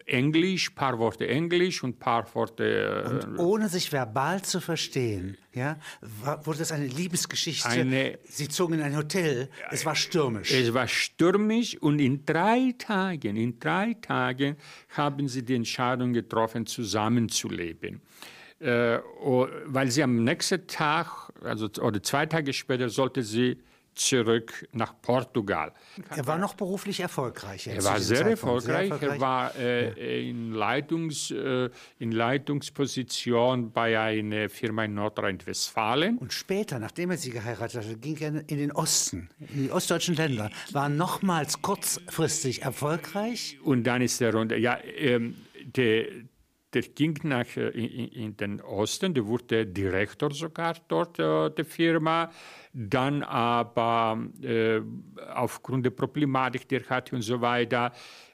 Englisch, 0.05 0.69
paar 0.71 0.99
Worte 0.99 1.27
Englisch 1.27 1.83
und 1.83 1.99
paar 1.99 2.27
Worte. 2.35 3.05
Äh, 3.05 3.09
und 3.09 3.39
ohne 3.39 3.69
sich 3.69 3.91
verbal 3.91 4.41
zu 4.41 4.59
verstehen, 4.59 5.37
ja, 5.53 5.77
wurde 6.43 6.59
das 6.59 6.71
eine 6.71 6.85
Liebesgeschichte. 6.85 7.69
Eine, 7.69 8.19
Sie 8.25 8.49
zogen 8.49 8.75
in 8.75 8.81
ein 8.81 8.95
Hotel. 8.95 9.49
Es 9.71 9.85
war 9.85 9.95
stürmisch. 9.95 10.51
Es 10.51 10.73
war 10.73 10.87
stürmisch 10.87 11.77
und 11.77 11.99
in 11.99 12.25
drei 12.25 12.75
Tagen, 12.77 13.37
in 13.37 13.57
drei 13.59 13.95
Tagen 14.01 14.57
haben 14.89 15.27
sie 15.27 15.43
die 15.43 15.55
Entscheidung 15.55 16.11
getroffen, 16.13 16.65
zusammenzuleben 16.65 18.01
äh, 18.59 18.99
weil 19.65 19.89
sie 19.91 20.03
am 20.03 20.23
nächsten 20.23 20.67
Tag, 20.67 21.31
also 21.43 21.69
oder 21.81 22.01
zwei 22.03 22.25
Tage 22.25 22.53
später, 22.53 22.89
sollte 22.89 23.23
sie 23.23 23.61
zurück 23.99 24.67
nach 24.71 24.93
Portugal. 25.01 25.73
Er 26.15 26.25
war 26.25 26.37
noch 26.37 26.53
beruflich 26.53 26.99
erfolgreich. 27.01 27.67
Er 27.67 27.83
war 27.83 27.99
sehr 27.99 28.25
erfolgreich. 28.25 28.63
sehr 28.63 28.97
erfolgreich. 28.97 29.11
Er 29.15 29.21
war 29.21 29.55
äh, 29.55 30.21
ja. 30.23 30.29
in, 30.29 30.53
Leitungs, 30.53 31.31
äh, 31.31 31.69
in 31.99 32.11
Leitungsposition 32.11 33.71
bei 33.71 33.99
einer 33.99 34.49
Firma 34.49 34.85
in 34.85 34.93
Nordrhein-Westfalen. 34.93 36.17
Und 36.17 36.33
später, 36.33 36.79
nachdem 36.79 37.11
er 37.11 37.17
sie 37.17 37.31
geheiratet 37.31 37.83
hatte, 37.83 37.97
ging 37.97 38.17
er 38.17 38.49
in 38.49 38.57
den 38.57 38.71
Osten, 38.71 39.29
in 39.39 39.63
die 39.63 39.71
ostdeutschen 39.71 40.15
Länder, 40.15 40.49
war 40.71 40.87
nochmals 40.87 41.61
kurzfristig 41.61 42.61
erfolgreich. 42.61 43.57
Und 43.63 43.83
dann 43.83 44.01
ist 44.01 44.21
er 44.21 44.33
runter. 44.33 44.55
Ja, 44.55 44.79
ähm, 44.97 45.35
der, 45.75 46.05
der 46.73 46.83
ging 46.83 47.17
nach, 47.23 47.57
äh, 47.57 47.69
in, 47.69 48.07
in, 48.09 48.37
den 48.37 48.61
Osten, 48.61 49.13
der 49.13 49.25
wurde 49.25 49.65
Direktor 49.65 50.31
sogar 50.31 50.75
dort 50.87 51.19
äh, 51.19 51.49
der 51.49 51.65
Firma. 51.65 52.31
Dann 52.73 53.23
aber 53.23 54.29
äh, 54.41 54.81
aufgrund 55.33 55.85
der 55.85 55.91
Problematik, 55.91 56.67
die 56.67 56.75
er 56.75 56.89
hatte 56.89 57.15
und 57.15 57.21
so 57.21 57.41
weiter, 57.41 57.91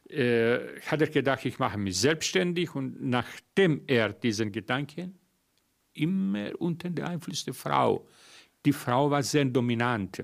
hat 0.07 1.01
er 1.01 1.07
gedacht, 1.07 1.45
ich 1.45 1.57
mache 1.57 1.79
mich 1.79 1.97
selbstständig. 1.97 2.75
Und 2.75 3.01
nachdem 3.01 3.81
er 3.87 4.13
diesen 4.13 4.51
Gedanken 4.51 5.17
immer 5.93 6.51
unter 6.61 6.91
dem 6.91 7.05
Einfluss 7.05 7.43
der 7.43 7.55
Frau, 7.55 8.07
die 8.65 8.73
Frau 8.73 9.09
war 9.09 9.23
sehr 9.23 9.45
dominant 9.45 10.21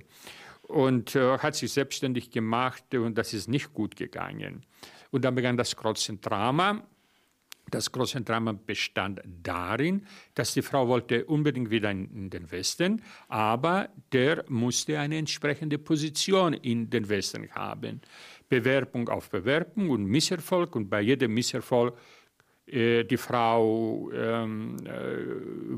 und 0.64 1.16
äh, 1.16 1.38
hat 1.40 1.56
sich 1.56 1.72
selbstständig 1.72 2.30
gemacht 2.30 2.94
und 2.94 3.18
das 3.18 3.34
ist 3.34 3.48
nicht 3.48 3.74
gut 3.74 3.96
gegangen. 3.96 4.66
Und 5.10 5.26
dann 5.26 5.34
begann 5.36 5.58
das 5.58 5.76
große 5.76 6.18
Drama 6.18 6.84
das 7.72 7.92
große 7.92 8.22
Drama 8.22 8.54
bestand 8.54 9.22
darin, 9.44 10.06
dass 10.36 10.54
die 10.54 10.62
Frau 10.62 10.88
wollte 10.88 11.26
unbedingt 11.26 11.70
wieder 11.72 11.92
in 11.92 12.30
den 12.30 12.52
Westen, 12.52 13.02
aber 13.28 13.90
der 14.12 14.46
musste 14.50 15.00
eine 15.00 15.18
entsprechende 15.18 15.78
Position 15.78 16.54
in 16.54 16.90
den 16.90 17.10
Westen 17.10 17.50
haben. 17.52 18.02
Bewerbung 18.50 19.10
auf 19.10 19.30
Bewerbung 19.30 19.90
und 19.90 20.06
Misserfolg 20.06 20.76
und 20.76 20.90
bei 20.90 21.02
jedem 21.02 21.34
Misserfolg 21.34 21.98
äh, 22.68 23.04
die 23.04 23.18
Frau 23.18 24.12
ähm, 24.12 24.78
äh, 24.86 24.92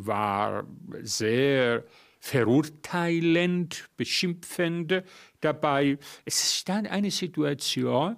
war 0.06 0.66
sehr 1.02 1.84
verurteilend, 2.20 3.90
beschimpfend 3.98 5.04
dabei. 5.42 5.98
Es 6.26 6.58
stand 6.58 6.90
eine 6.90 7.12
Situation, 7.12 8.16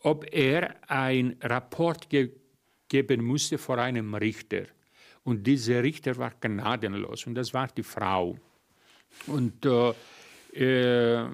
ob 0.00 0.32
er 0.32 0.76
ein 0.88 1.36
Rapport 1.42 2.08
gegeben 2.08 2.41
geben 2.92 3.24
musste 3.24 3.56
vor 3.56 3.78
einem 3.78 4.14
Richter. 4.14 4.64
Und 5.24 5.46
dieser 5.46 5.82
Richter 5.82 6.14
war 6.18 6.32
gnadenlos 6.38 7.26
und 7.26 7.34
das 7.34 7.54
war 7.54 7.68
die 7.68 7.82
Frau. 7.82 8.36
Und 9.26 9.64
äh, 9.64 9.92
äh, 10.52 11.26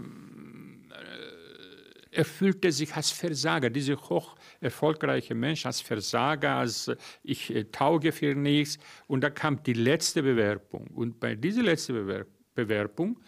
er 2.10 2.24
fühlte 2.24 2.70
sich 2.70 2.94
als 2.94 3.10
Versager, 3.10 3.70
dieser 3.70 3.96
hoch 3.96 4.36
erfolgreiche 4.60 5.34
Mensch 5.34 5.66
als 5.66 5.80
Versager, 5.80 6.52
als 6.62 6.92
ich 7.24 7.52
äh, 7.52 7.64
tauge 7.64 8.12
für 8.12 8.34
nichts. 8.36 8.78
Und 9.08 9.22
da 9.22 9.30
kam 9.30 9.60
die 9.64 9.72
letzte 9.72 10.22
Bewerbung. 10.22 10.86
Und 10.94 11.18
bei 11.18 11.34
dieser 11.34 11.62
letzten 11.62 11.94
Bewer 11.94 12.24
Bewerbung 12.54 13.20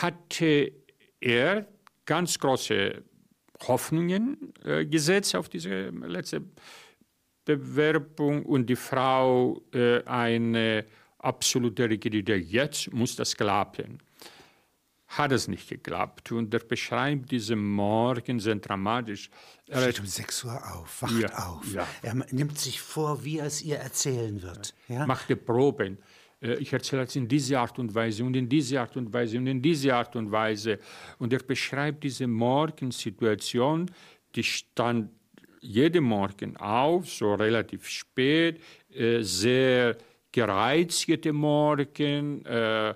hatte 0.00 0.72
er 1.20 1.66
ganz 2.04 2.38
große 2.38 3.02
Hoffnungen 3.68 4.52
äh, 4.64 4.84
gesetzt 4.84 5.34
auf 5.34 5.48
diese 5.48 5.88
letzte 5.88 6.40
Bewerbung 6.40 6.62
Bewerbung 7.46 8.44
und 8.44 8.66
die 8.66 8.76
Frau 8.76 9.62
äh, 9.72 10.02
eine 10.04 10.84
absolute 11.18 11.88
Rigidität. 11.88 12.46
Jetzt 12.46 12.92
muss 12.92 13.16
das 13.16 13.34
klappen. 13.34 14.02
Hat 15.06 15.30
es 15.30 15.46
nicht 15.46 15.68
geklappt. 15.68 16.32
Und 16.32 16.52
er 16.52 16.60
beschreibt 16.60 17.30
diese 17.30 17.54
Morgen 17.56 18.40
sehr 18.40 18.56
dramatisch. 18.56 19.30
Er 19.68 19.80
steht 19.82 20.00
um 20.00 20.06
6 20.06 20.44
Uhr 20.44 20.74
auf, 20.74 21.02
wacht 21.02 21.20
ja, 21.20 21.48
auf. 21.48 21.72
Ja. 21.72 21.86
Er 22.02 22.14
nimmt 22.32 22.58
sich 22.58 22.80
vor, 22.80 23.24
wie 23.24 23.38
er 23.38 23.46
es 23.46 23.62
ihr 23.62 23.76
erzählen 23.78 24.42
wird. 24.42 24.74
Ja? 24.88 25.06
Machte 25.06 25.36
Proben. 25.36 25.98
Äh, 26.40 26.56
ich 26.56 26.72
erzähle 26.72 27.04
es 27.04 27.14
in 27.14 27.28
diese 27.28 27.60
Art 27.60 27.78
und 27.78 27.94
Weise 27.94 28.24
und 28.24 28.34
in 28.34 28.48
diese 28.48 28.80
Art 28.80 28.96
und 28.96 29.12
Weise 29.12 29.38
und 29.38 29.46
in 29.46 29.62
diese 29.62 29.94
Art 29.94 30.16
und 30.16 30.32
Weise. 30.32 30.80
Und 31.18 31.32
er 31.32 31.38
beschreibt 31.38 32.02
diese 32.02 32.26
Morgensituation, 32.26 33.88
die 34.34 34.42
stand 34.42 35.10
jeden 35.66 36.04
Morgen 36.04 36.56
auf, 36.56 37.08
so 37.08 37.34
relativ 37.34 37.88
spät, 37.88 38.60
äh, 38.94 39.22
sehr 39.22 39.96
gereizt 40.32 41.06
jeden 41.06 41.32
Morgen, 41.32 42.44
äh, 42.44 42.94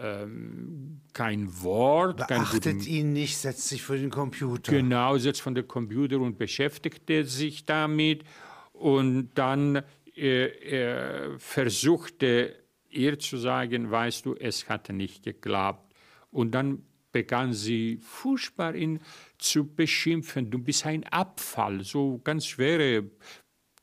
ähm, 0.00 1.00
kein 1.12 1.62
Wort. 1.62 2.26
Beachtet 2.28 2.64
kein 2.64 2.86
ihn 2.86 3.12
nicht, 3.12 3.36
setzt 3.36 3.68
sich 3.68 3.82
vor 3.82 3.96
den 3.96 4.10
Computer. 4.10 4.72
Genau, 4.72 5.18
setzt 5.18 5.42
von 5.42 5.54
der 5.54 5.64
Computer 5.64 6.20
und 6.20 6.38
beschäftigte 6.38 7.24
sich 7.24 7.66
damit. 7.66 8.24
Und 8.72 9.30
dann 9.34 9.82
äh, 10.14 11.36
versuchte 11.38 12.54
ihr 12.90 13.18
zu 13.18 13.36
sagen, 13.36 13.90
weißt 13.90 14.26
du, 14.26 14.34
es 14.34 14.68
hatte 14.68 14.92
nicht 14.92 15.24
geklappt. 15.24 15.94
Und 16.30 16.52
dann 16.52 16.84
begann 17.18 17.52
sie 17.52 17.98
furchtbar 18.00 18.76
ihn 18.76 19.00
zu 19.38 19.66
beschimpfen. 19.66 20.52
Du 20.52 20.58
bist 20.60 20.86
ein 20.86 21.02
Abfall, 21.02 21.82
so 21.82 22.20
ganz 22.22 22.46
schwere, 22.46 23.10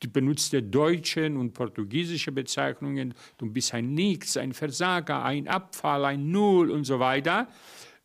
die 0.02 0.08
benutzte 0.08 0.63
deutsche 0.63 1.26
und 1.26 1.52
portugiesische 1.52 2.32
Bezeichnungen. 2.32 3.13
Du 3.38 3.52
bist 3.52 3.74
ein 3.74 3.93
Nichts, 3.93 4.38
ein 4.38 4.54
Versager, 4.54 5.26
ein 5.26 5.50
Abfall, 5.50 6.06
ein 6.06 6.32
Null 6.32 6.71
und 6.71 6.86
so 6.86 6.98
weiter. 6.98 7.50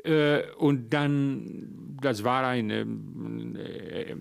Äh, 0.03 0.51
und 0.59 0.93
dann, 0.93 1.95
das 2.03 2.25
war 2.25 2.49
eine, 2.49 2.81
äh, 3.57 4.17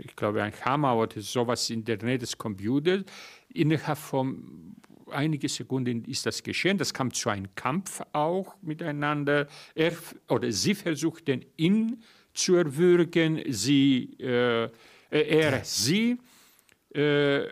ich 0.00 0.16
glaube, 0.16 0.42
ein 0.42 0.54
Hammer 0.64 0.96
oder 0.96 1.20
sowas 1.20 1.70
in 1.70 1.84
der 1.84 2.02
Nähe 2.02 2.18
des 2.18 2.36
Computers. 2.36 3.04
Innerhalb 3.54 3.98
von 3.98 4.74
einige 5.10 5.48
Sekunden 5.48 6.04
ist 6.04 6.26
das 6.26 6.42
geschehen. 6.42 6.78
Das 6.78 6.92
kam 6.92 7.12
zu 7.12 7.30
einem 7.30 7.54
Kampf 7.54 8.02
auch 8.12 8.56
miteinander. 8.62 9.46
Er 9.74 9.92
oder 10.28 10.50
sie 10.52 10.74
versuchten 10.74 11.44
ihn 11.56 12.02
zu 12.32 12.56
erwürgen, 12.56 13.42
sie, 13.48 14.16
äh, 14.20 14.68
er 15.10 15.64
sie. 15.64 16.18
Äh, 16.94 17.46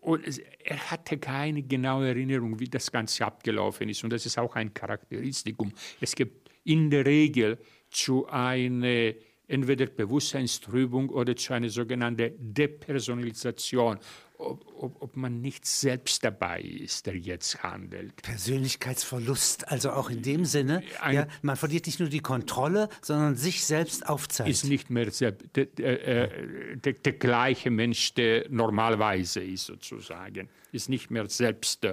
und 0.00 0.24
er 0.64 0.90
hatte 0.90 1.18
keine 1.18 1.62
genaue 1.62 2.08
Erinnerung, 2.08 2.58
wie 2.58 2.68
das 2.68 2.90
Ganze 2.90 3.26
abgelaufen 3.26 3.88
ist. 3.88 4.02
Und 4.02 4.10
das 4.10 4.24
ist 4.24 4.38
auch 4.38 4.56
ein 4.56 4.72
Charakteristikum. 4.72 5.72
Es 6.00 6.14
gibt 6.14 6.50
in 6.64 6.90
der 6.90 7.04
Regel 7.04 7.58
zu 7.90 8.26
einer 8.28 9.12
entweder 9.46 9.86
Bewusstseinstrübung 9.86 11.10
oder 11.10 11.36
zu 11.36 11.52
einer 11.52 11.68
sogenannten 11.68 12.32
Depersonalisation 12.38 13.98
ob, 14.40 14.66
ob, 14.74 15.02
ob, 15.02 15.16
man 15.16 15.40
nicht 15.40 15.66
selbst 15.66 16.24
dabei 16.24 16.60
ist, 16.62 17.06
der 17.06 17.16
jetzt 17.16 17.62
handelt. 17.62 18.22
Persönlichkeitsverlust, 18.22 19.68
also 19.68 19.90
auch 19.90 20.10
in 20.10 20.22
dem 20.22 20.44
Sinne, 20.44 20.82
Ein, 21.00 21.14
ja, 21.14 21.26
man 21.42 21.56
verliert 21.56 21.86
nicht 21.86 22.00
nur 22.00 22.08
die 22.08 22.20
Kontrolle, 22.20 22.88
sondern 23.02 23.36
sich 23.36 23.64
selbst 23.64 24.08
aufzeigt. 24.08 24.50
Ist 24.50 24.64
nicht 24.64 24.90
mehr 24.90 25.06
der, 25.06 25.32
der, 25.32 25.66
der, 25.66 26.92
der 26.92 27.12
gleiche 27.12 27.70
Mensch, 27.70 28.14
der 28.14 28.48
normalerweise 28.48 29.40
ist, 29.40 29.66
sozusagen. 29.66 30.48
Ist 30.72 30.88
nicht 30.88 31.10
mehr 31.10 31.28
selbst. 31.28 31.86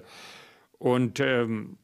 Und 0.77 1.19
ähm, 1.19 1.77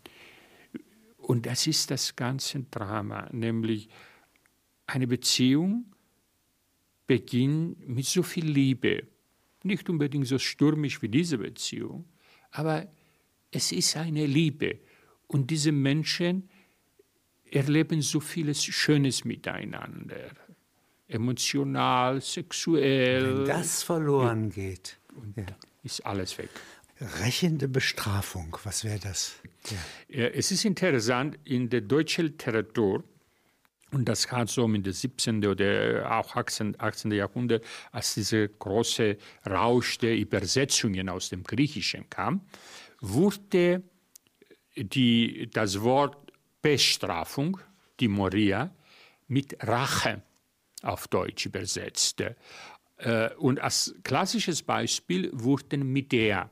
Und 1.18 1.46
das 1.46 1.68
ist 1.68 1.90
das 1.92 2.16
ganze 2.16 2.64
Drama, 2.64 3.28
nämlich 3.32 3.88
eine 4.86 5.06
Beziehung 5.06 5.94
beginnt 7.06 7.88
mit 7.88 8.06
so 8.06 8.22
viel 8.22 8.46
Liebe. 8.46 9.13
Nicht 9.64 9.90
unbedingt 9.90 10.28
so 10.28 10.38
stürmisch 10.38 11.02
wie 11.02 11.08
diese 11.08 11.38
Beziehung, 11.38 12.04
aber 12.50 12.86
es 13.50 13.72
ist 13.72 13.96
eine 13.96 14.26
Liebe. 14.26 14.78
Und 15.26 15.50
diese 15.50 15.72
Menschen 15.72 16.48
erleben 17.50 18.02
so 18.02 18.20
vieles 18.20 18.64
Schönes 18.64 19.24
miteinander. 19.24 20.30
Emotional, 21.08 22.20
sexuell. 22.20 23.38
Wenn 23.38 23.46
das 23.46 23.82
verloren 23.82 24.50
ja. 24.50 24.54
geht, 24.54 24.98
ja. 25.36 25.44
ist 25.82 26.04
alles 26.04 26.38
weg. 26.38 26.50
Rächende 27.20 27.66
Bestrafung, 27.68 28.56
was 28.64 28.84
wäre 28.84 28.98
das? 28.98 29.34
Ja. 30.08 30.26
Es 30.26 30.50
ist 30.52 30.64
interessant, 30.64 31.38
in 31.44 31.68
der 31.68 31.80
deutschen 31.80 32.26
Literatur, 32.26 33.02
und 33.94 34.06
das 34.06 34.30
hat 34.30 34.48
so 34.48 34.66
in 34.66 34.82
der 34.82 34.92
17. 34.92 35.46
oder 35.46 36.18
auch 36.18 36.34
18. 36.34 36.80
18. 36.80 37.12
Jahrhundert, 37.12 37.64
als 37.92 38.14
dieser 38.14 38.48
große 38.48 39.16
Rausch 39.48 39.98
der 39.98 40.16
Übersetzungen 40.16 41.08
aus 41.08 41.28
dem 41.28 41.44
Griechischen 41.44 42.10
kam, 42.10 42.40
wurde 43.00 43.82
die, 44.76 45.48
das 45.52 45.80
Wort 45.80 46.32
Bestrafung, 46.60 47.60
die 48.00 48.08
Moria, 48.08 48.74
mit 49.28 49.56
Rache 49.60 50.22
auf 50.82 51.06
Deutsch 51.08 51.46
übersetzt. 51.46 52.22
Äh, 52.98 53.30
und 53.36 53.60
als 53.60 53.94
klassisches 54.02 54.62
Beispiel 54.62 55.30
wurden 55.32 55.92
Medea 55.92 56.50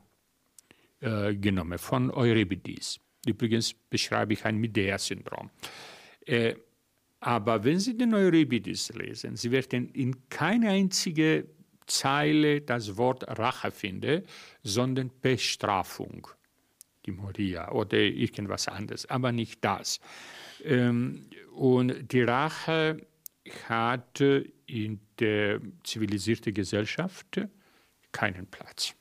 äh, 1.01 1.35
genommen 1.35 1.77
von 1.77 2.09
Euripides. 2.11 2.99
Übrigens 3.25 3.73
beschreibe 3.73 4.33
ich 4.33 4.45
ein 4.45 4.57
Medea-Syndrom. 4.57 5.49
Aber 7.23 7.63
wenn 7.63 7.79
Sie 7.79 7.95
den 7.95 8.13
Euripides 8.13 8.89
lesen, 8.89 9.37
Sie 9.37 9.49
werden 9.49 9.87
in 9.93 10.27
keine 10.27 10.71
einzige 10.71 11.45
Zeile 11.87 12.59
das 12.59 12.97
Wort 12.97 13.23
Rache 13.39 13.71
finden, 13.71 14.23
sondern 14.61 15.09
Bestrafung, 15.21 16.27
die 17.05 17.13
Moria 17.13 17.71
oder 17.71 17.97
irgendwas 17.97 18.67
anderes, 18.67 19.09
aber 19.09 19.31
nicht 19.31 19.63
das. 19.63 20.01
Ähm, 20.65 21.29
und 21.55 22.11
die 22.11 22.23
Rache 22.23 22.97
hat 23.69 24.19
in 24.19 24.99
der 25.17 25.61
zivilisierten 25.85 26.53
Gesellschaft 26.53 27.39
keinen 28.11 28.47
Platz. 28.47 28.95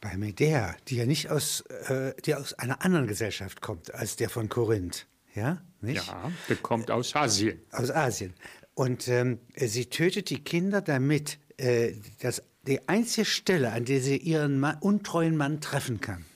Bei 0.00 0.16
Medea, 0.16 0.76
die 0.86 0.98
ja 0.98 1.06
nicht 1.06 1.28
aus, 1.30 1.62
äh, 1.62 2.14
die 2.24 2.36
aus 2.36 2.54
einer 2.54 2.84
anderen 2.84 3.08
Gesellschaft 3.08 3.62
kommt 3.62 3.92
als 3.92 4.14
der 4.14 4.30
von 4.30 4.48
Korinth, 4.48 5.08
ja, 5.34 5.60
nicht? 5.86 6.06
Ja, 6.06 6.30
der 6.48 6.56
kommt 6.56 6.90
aus 6.90 7.14
Asien. 7.16 7.60
Aus 7.70 7.90
Asien. 7.90 8.34
Und 8.74 9.08
ähm, 9.08 9.38
sie 9.56 9.86
tötet 9.86 10.28
die 10.30 10.44
Kinder, 10.44 10.82
damit 10.82 11.38
äh, 11.56 11.94
das, 12.20 12.42
die 12.66 12.86
einzige 12.88 13.24
Stelle, 13.24 13.72
an 13.72 13.84
der 13.84 14.00
sie 14.00 14.16
ihren 14.18 14.60
Mann, 14.60 14.76
untreuen 14.80 15.36
Mann 15.36 15.60
treffen 15.60 16.00
kann, 16.00 16.26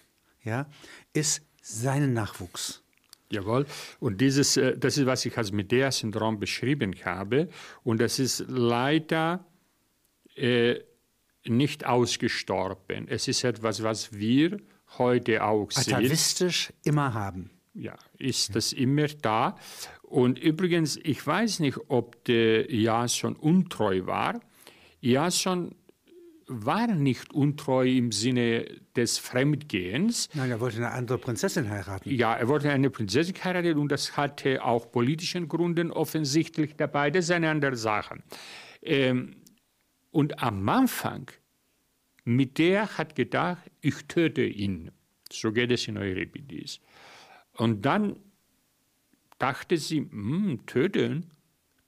ja, 0.42 0.66
ist 1.12 1.42
seinen 1.60 2.14
Nachwuchs. 2.14 2.82
Jawohl. 3.30 3.66
Und 4.00 4.20
dieses, 4.20 4.56
äh, 4.56 4.76
das 4.76 4.96
ist, 4.96 5.06
was 5.06 5.24
ich 5.24 5.36
als 5.36 5.52
Medea-Syndrom 5.52 6.40
beschrieben 6.40 6.94
habe. 7.04 7.48
Und 7.84 8.00
das 8.00 8.18
ist 8.18 8.44
leider 8.48 9.44
äh, 10.34 10.80
nicht 11.44 11.86
ausgestorben. 11.86 13.06
Es 13.08 13.28
ist 13.28 13.44
etwas, 13.44 13.82
was 13.82 14.12
wir 14.12 14.60
heute 14.98 15.44
auch 15.44 15.70
sehen. 15.70 15.94
Atavistisch 15.94 16.72
immer 16.84 17.14
haben. 17.14 17.50
Ja, 17.80 17.94
ist 18.18 18.54
das 18.54 18.74
immer 18.74 19.06
da. 19.06 19.56
Und 20.02 20.38
übrigens, 20.38 20.98
ich 21.02 21.26
weiß 21.26 21.60
nicht, 21.60 21.78
ob 21.88 22.22
der 22.26 22.70
Jason 22.70 23.34
untreu 23.36 24.04
war. 24.04 24.38
Jason 25.00 25.74
war 26.46 26.88
nicht 26.88 27.32
untreu 27.32 27.88
im 27.88 28.12
Sinne 28.12 28.66
des 28.94 29.16
Fremdgehens. 29.16 30.28
Nein, 30.34 30.50
er 30.50 30.60
wollte 30.60 30.76
eine 30.76 30.90
andere 30.90 31.16
Prinzessin 31.16 31.70
heiraten. 31.70 32.10
Ja, 32.10 32.34
er 32.34 32.48
wollte 32.48 32.70
eine 32.70 32.90
Prinzessin 32.90 33.34
heiraten 33.42 33.78
und 33.78 33.90
das 33.90 34.14
hatte 34.14 34.62
auch 34.62 34.92
politischen 34.92 35.48
Gründen 35.48 35.90
offensichtlich 35.90 36.76
dabei. 36.76 37.10
Das 37.10 37.26
ist 37.26 37.30
eine 37.30 37.48
andere 37.48 37.76
Sache. 37.76 38.22
Ähm, 38.82 39.36
und 40.10 40.42
am 40.42 40.68
Anfang, 40.68 41.30
mit 42.24 42.58
der 42.58 42.98
hat 42.98 43.14
gedacht, 43.14 43.70
ich 43.80 44.04
töte 44.06 44.42
ihn. 44.44 44.90
So 45.32 45.50
geht 45.50 45.70
es 45.70 45.88
in 45.88 45.96
Euripides. 45.96 46.80
Und 47.60 47.84
dann 47.84 48.16
dachte 49.38 49.76
sie, 49.76 49.98
hm, 49.98 50.60
töten? 50.66 51.30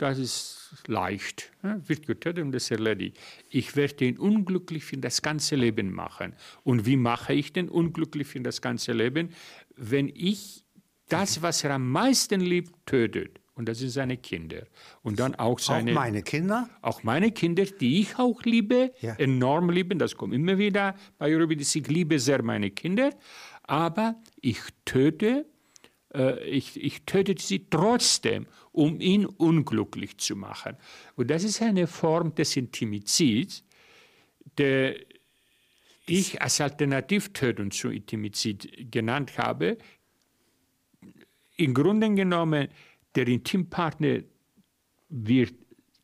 das 0.02 0.18
ist 0.18 0.82
leicht, 0.88 1.52
ja, 1.62 1.80
wird 1.88 2.08
getötet 2.08 2.44
und 2.44 2.50
das 2.50 2.72
erledigt. 2.72 3.16
Ich 3.48 3.76
werde 3.76 4.04
ihn 4.06 4.18
unglücklich 4.18 4.84
für 4.84 4.96
das 4.96 5.22
ganze 5.22 5.54
Leben 5.54 5.92
machen. 5.92 6.34
Und 6.64 6.86
wie 6.86 6.96
mache 6.96 7.34
ich 7.34 7.52
den 7.52 7.68
unglücklich 7.68 8.26
für 8.26 8.40
das 8.40 8.60
ganze 8.60 8.92
Leben? 8.92 9.30
Wenn 9.76 10.08
ich 10.08 10.64
das, 11.08 11.40
was 11.40 11.62
er 11.62 11.74
am 11.74 11.88
meisten 11.88 12.40
liebt, 12.40 12.74
tötet. 12.84 13.38
Und 13.54 13.68
das 13.68 13.78
sind 13.78 13.90
seine 13.90 14.16
Kinder. 14.16 14.66
Und 15.02 15.20
dann 15.20 15.36
auch 15.36 15.60
seine. 15.60 15.92
Auch 15.92 15.94
meine 15.94 16.22
Kinder? 16.22 16.68
Auch 16.80 17.04
meine 17.04 17.30
Kinder, 17.30 17.64
die 17.64 18.00
ich 18.00 18.18
auch 18.18 18.42
liebe, 18.42 18.92
ja. 19.00 19.14
enorm 19.16 19.70
lieben. 19.70 20.00
Das 20.00 20.16
kommt 20.16 20.34
immer 20.34 20.58
wieder 20.58 20.96
bei 21.18 21.30
Eurovision. 21.32 21.84
Ich 21.84 21.88
liebe 21.88 22.18
sehr 22.18 22.42
meine 22.42 22.70
Kinder. 22.70 23.10
Aber 23.62 24.16
ich 24.40 24.58
töte 24.84 25.46
ich, 26.44 26.82
ich 26.82 27.02
töte 27.02 27.34
sie 27.38 27.66
trotzdem, 27.70 28.46
um 28.72 29.00
ihn 29.00 29.26
unglücklich 29.26 30.18
zu 30.18 30.36
machen. 30.36 30.76
Und 31.16 31.30
das 31.30 31.44
ist 31.44 31.62
eine 31.62 31.86
Form 31.86 32.34
des 32.34 32.56
Intimizids, 32.56 33.64
der 34.58 34.96
ich 36.06 36.42
als 36.42 36.60
Alternativtötung 36.60 37.70
zu 37.70 37.90
Intimizid 37.90 38.90
genannt 38.90 39.38
habe. 39.38 39.78
Im 41.56 41.74
Grunde 41.74 42.12
genommen, 42.14 42.68
der 43.14 43.28
Intimpartner 43.28 44.22
wird 45.08 45.54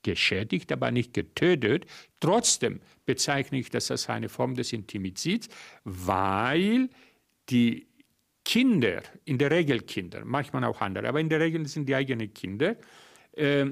geschädigt, 0.02 0.70
aber 0.72 0.90
nicht 0.90 1.12
getötet. 1.12 1.86
Trotzdem 2.20 2.80
bezeichne 3.04 3.58
ich 3.58 3.70
das 3.70 3.90
als 3.90 4.08
eine 4.08 4.28
Form 4.28 4.54
des 4.54 4.72
Intimizids, 4.72 5.48
weil 5.84 6.88
die 7.50 7.87
Kinder, 8.48 9.02
in 9.26 9.36
der 9.36 9.50
Regel 9.50 9.82
Kinder, 9.82 10.24
manchmal 10.24 10.64
auch 10.64 10.80
andere, 10.80 11.06
aber 11.06 11.20
in 11.20 11.28
der 11.28 11.38
Regel 11.38 11.68
sind 11.68 11.86
die 11.86 11.94
eigenen 11.94 12.32
Kinder, 12.32 12.76
äh, 13.32 13.66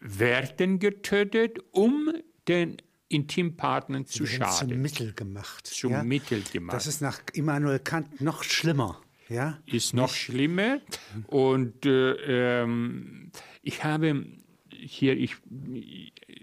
werden 0.00 0.80
getötet, 0.80 1.60
um 1.70 2.12
den 2.48 2.78
Intimpartnern 3.08 4.04
zu 4.04 4.24
die 4.24 4.30
schaden. 4.30 4.70
Zum 4.70 4.82
Mittel 4.82 5.12
gemacht. 5.12 5.68
Zum 5.68 5.92
ja? 5.92 6.02
Mittel 6.02 6.42
gemacht. 6.42 6.74
Das 6.74 6.88
ist 6.88 7.00
nach 7.00 7.20
Immanuel 7.34 7.78
Kant 7.78 8.20
noch 8.20 8.42
schlimmer. 8.42 9.00
Ja? 9.28 9.62
Ist 9.66 9.94
noch 9.94 10.08
Nicht? 10.08 10.16
schlimmer. 10.16 10.80
Und 11.28 11.86
äh, 11.86 12.62
ähm, 12.62 13.30
ich 13.62 13.84
habe 13.84 14.26
hier, 14.72 15.16
ich, 15.16 15.36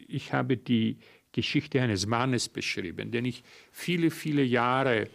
ich 0.07 0.31
habe 0.31 0.55
die 0.55 0.97
Geschichte 1.33 1.81
eines 1.81 2.07
Mannes 2.07 2.47
beschrieben, 2.47 3.11
den 3.11 3.25
ich 3.25 3.43
viele, 3.73 4.11
viele 4.11 4.43
Jahre 4.43 5.09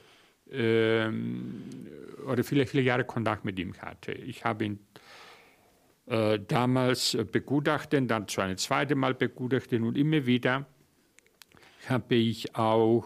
oder 0.50 2.42
viele, 2.42 2.66
viele 2.66 2.82
Jahre 2.82 3.04
Kontakt 3.04 3.44
mit 3.44 3.58
ihm 3.58 3.74
hatte. 3.80 4.12
Ich 4.12 4.44
habe 4.44 4.64
ihn 4.64 4.78
äh, 6.06 6.38
damals 6.40 7.18
begutachtet, 7.30 8.10
dann 8.10 8.28
zu 8.28 8.40
einem 8.40 8.56
zweiten 8.56 8.98
Mal 8.98 9.14
begutachtet 9.14 9.82
und 9.82 9.96
immer 9.98 10.24
wieder 10.24 10.66
habe 11.88 12.14
ich 12.14 12.54
auch 12.56 13.04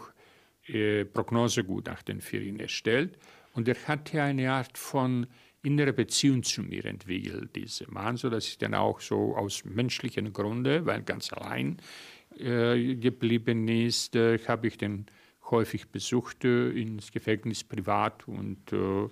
äh, 0.67 1.03
Prognosegutachten 1.05 2.21
für 2.21 2.37
ihn 2.37 2.59
erstellt. 2.59 3.17
Und 3.53 3.67
er 3.67 3.75
hatte 3.87 4.21
eine 4.21 4.51
Art 4.51 4.77
von 4.77 5.27
innerer 5.61 5.91
Beziehung 5.91 6.43
zu 6.43 6.61
mir 6.61 6.85
entwickelt, 6.85 7.55
dieser 7.55 7.89
Mann, 7.91 8.17
sodass 8.17 8.47
ich 8.47 8.57
dann 8.57 8.73
auch 8.73 8.99
so 8.99 9.35
aus 9.35 9.63
menschlichen 9.65 10.33
Gründen, 10.33 10.85
weil 10.85 11.03
ganz 11.03 11.31
allein 11.33 11.77
äh, 12.37 12.95
geblieben 12.95 13.67
ist, 13.67 14.15
äh, 14.15 14.39
habe 14.47 14.67
ich 14.67 14.77
den 14.77 15.05
häufig 15.49 15.89
besuchte 15.89 16.71
ins 16.75 17.11
Gefängnis 17.11 17.63
privat 17.63 18.27
und 18.27 18.71
äh, 18.71 19.09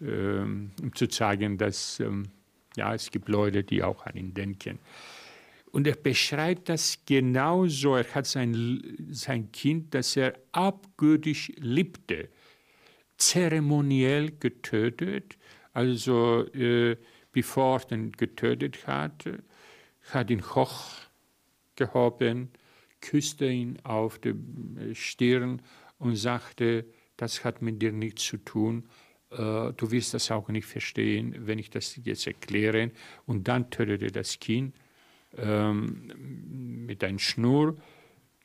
ähm, 0.00 0.72
um 0.82 0.94
zu 0.94 1.08
zeigen, 1.08 1.58
dass 1.58 2.00
ähm, 2.00 2.28
Ja, 2.76 2.94
es 2.94 3.10
gibt 3.10 3.28
Leute, 3.28 3.64
die 3.64 3.82
auch 3.82 4.04
an 4.04 4.16
ihn 4.16 4.34
denken. 4.34 4.78
Und 5.72 5.86
er 5.86 5.96
beschreibt 5.96 6.68
das 6.68 6.98
genauso. 7.06 7.96
Er 7.96 8.14
hat 8.14 8.26
sein, 8.26 8.82
sein 9.10 9.50
Kind, 9.52 9.94
das 9.94 10.16
er 10.16 10.34
abgöttisch 10.52 11.52
liebte, 11.56 12.28
zeremoniell 13.16 14.32
getötet. 14.38 15.38
Also 15.72 16.46
äh, 16.54 16.96
bevor 17.32 17.80
er 17.90 17.92
ihn 17.92 18.12
getötet 18.12 18.86
hat, 18.86 19.24
hat 20.10 20.30
ihn 20.30 20.42
hochgehoben, 20.42 22.50
küsste 23.00 23.46
ihn 23.46 23.78
auf 23.84 24.18
die 24.18 24.34
Stirn 24.94 25.62
und 25.98 26.16
sagte, 26.16 26.84
das 27.16 27.44
hat 27.44 27.62
mit 27.62 27.80
dir 27.80 27.92
nichts 27.92 28.24
zu 28.24 28.36
tun, 28.38 28.84
äh, 29.30 29.72
du 29.72 29.90
wirst 29.90 30.14
das 30.14 30.30
auch 30.30 30.48
nicht 30.48 30.66
verstehen, 30.66 31.34
wenn 31.46 31.58
ich 31.58 31.70
das 31.70 31.98
jetzt 32.02 32.26
erkläre. 32.26 32.90
Und 33.26 33.48
dann 33.48 33.70
tötete 33.70 34.08
das 34.08 34.38
Kind 34.38 34.74
ähm, 35.36 36.86
mit 36.86 37.02
einer 37.02 37.18
Schnur, 37.18 37.76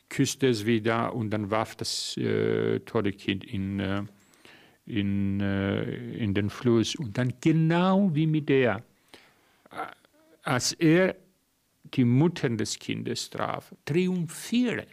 küsste 0.09 0.47
es 0.47 0.65
wieder 0.65 1.13
und 1.13 1.29
dann 1.31 1.51
warf 1.51 1.75
das 1.75 2.17
äh, 2.17 2.79
tote 2.81 3.11
Kind 3.11 3.45
in, 3.45 3.79
äh, 3.79 4.03
in, 4.85 5.39
äh, 5.39 5.83
in 6.15 6.33
den 6.33 6.49
Fluss. 6.49 6.95
Und 6.95 7.17
dann 7.17 7.33
genau 7.41 8.13
wie 8.13 8.27
mit 8.27 8.49
der, 8.49 8.83
äh, 9.71 9.75
als 10.43 10.73
er 10.73 11.15
die 11.93 12.05
Mutter 12.05 12.49
des 12.49 12.79
Kindes 12.79 13.29
traf, 13.29 13.75
triumphierend, 13.85 14.87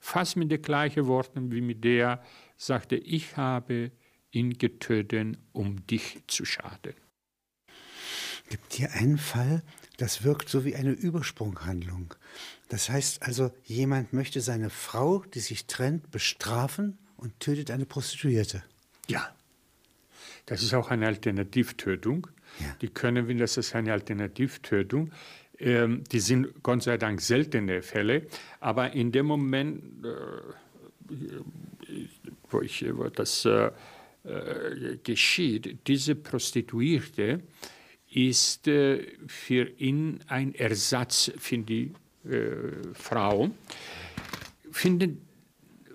fast 0.00 0.36
mit 0.36 0.50
den 0.50 0.62
gleichen 0.62 1.06
Worten 1.06 1.52
wie 1.52 1.60
mit 1.60 1.84
der, 1.84 2.22
sagte, 2.56 2.96
ich 2.96 3.36
habe 3.36 3.92
ihn 4.30 4.58
getötet, 4.58 5.38
um 5.52 5.86
dich 5.86 6.22
zu 6.26 6.44
schaden. 6.44 6.94
Gibt 8.48 8.72
hier 8.72 8.92
einen 8.92 9.18
Fall, 9.18 9.62
das 9.98 10.24
wirkt 10.24 10.48
so 10.48 10.64
wie 10.64 10.74
eine 10.74 10.92
Übersprunghandlung. 10.92 12.14
Das 12.68 12.88
heißt 12.88 13.22
also, 13.22 13.52
jemand 13.64 14.12
möchte 14.12 14.40
seine 14.40 14.70
Frau, 14.70 15.24
die 15.34 15.40
sich 15.40 15.66
trennt, 15.66 16.10
bestrafen 16.10 16.98
und 17.16 17.38
tötet 17.40 17.70
eine 17.70 17.84
Prostituierte. 17.84 18.62
Ja. 19.08 19.34
Das 20.46 20.62
ist 20.62 20.72
auch 20.72 20.90
eine 20.90 21.06
Alternativtötung. 21.06 22.28
Ja. 22.58 22.76
Die 22.80 22.88
können, 22.88 23.28
wenn 23.28 23.38
das 23.38 23.56
ist 23.56 23.74
eine 23.74 23.92
Alternativtötung, 23.92 25.10
ähm, 25.58 26.04
die 26.10 26.20
sind 26.20 26.62
Gott 26.62 26.82
sei 26.82 26.96
Dank 26.98 27.20
seltene 27.20 27.82
Fälle, 27.82 28.26
aber 28.60 28.92
in 28.92 29.12
dem 29.12 29.26
Moment, 29.26 30.04
äh, 30.04 31.14
wo, 32.50 32.60
ich, 32.60 32.84
wo 32.96 33.08
das 33.08 33.44
äh, 33.44 33.70
äh, 34.24 34.98
geschieht, 35.02 35.78
diese 35.86 36.14
Prostituierte 36.14 37.40
ist 38.10 38.68
äh, 38.68 39.06
für 39.26 39.68
ihn 39.78 40.20
ein 40.26 40.54
Ersatz 40.54 41.30
für 41.38 41.58
die 41.58 41.92
äh, 42.24 42.94
Frau. 42.94 43.50
Finden 44.70 45.27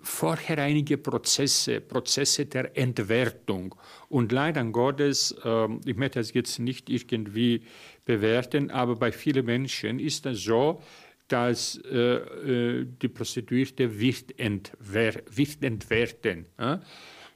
vorher 0.04 0.60
einige 0.60 0.98
Prozesse, 0.98 1.80
Prozesse 1.82 2.46
der 2.46 2.78
Entwertung. 2.78 3.74
Und 4.10 4.32
leider 4.32 4.64
Gottes, 4.66 5.34
äh, 5.44 5.68
ich 5.86 5.96
möchte 5.96 6.20
das 6.20 6.34
jetzt 6.34 6.60
nicht 6.60 6.90
irgendwie 6.90 7.64
bewerten, 8.06 8.70
aber 8.70 8.96
bei 8.96 9.12
vielen 9.12 9.46
Menschen 9.46 10.00
ist 10.00 10.26
das 10.26 10.40
so, 10.40 10.82
dass 11.30 11.80
äh, 11.90 11.98
äh 11.98 12.86
die 13.02 13.08
Prostituierte 13.08 14.00
wird, 14.00 14.38
entwer 14.38 15.24
wird 15.32 15.64
entwerten. 15.64 16.46
Äh? 16.58 16.78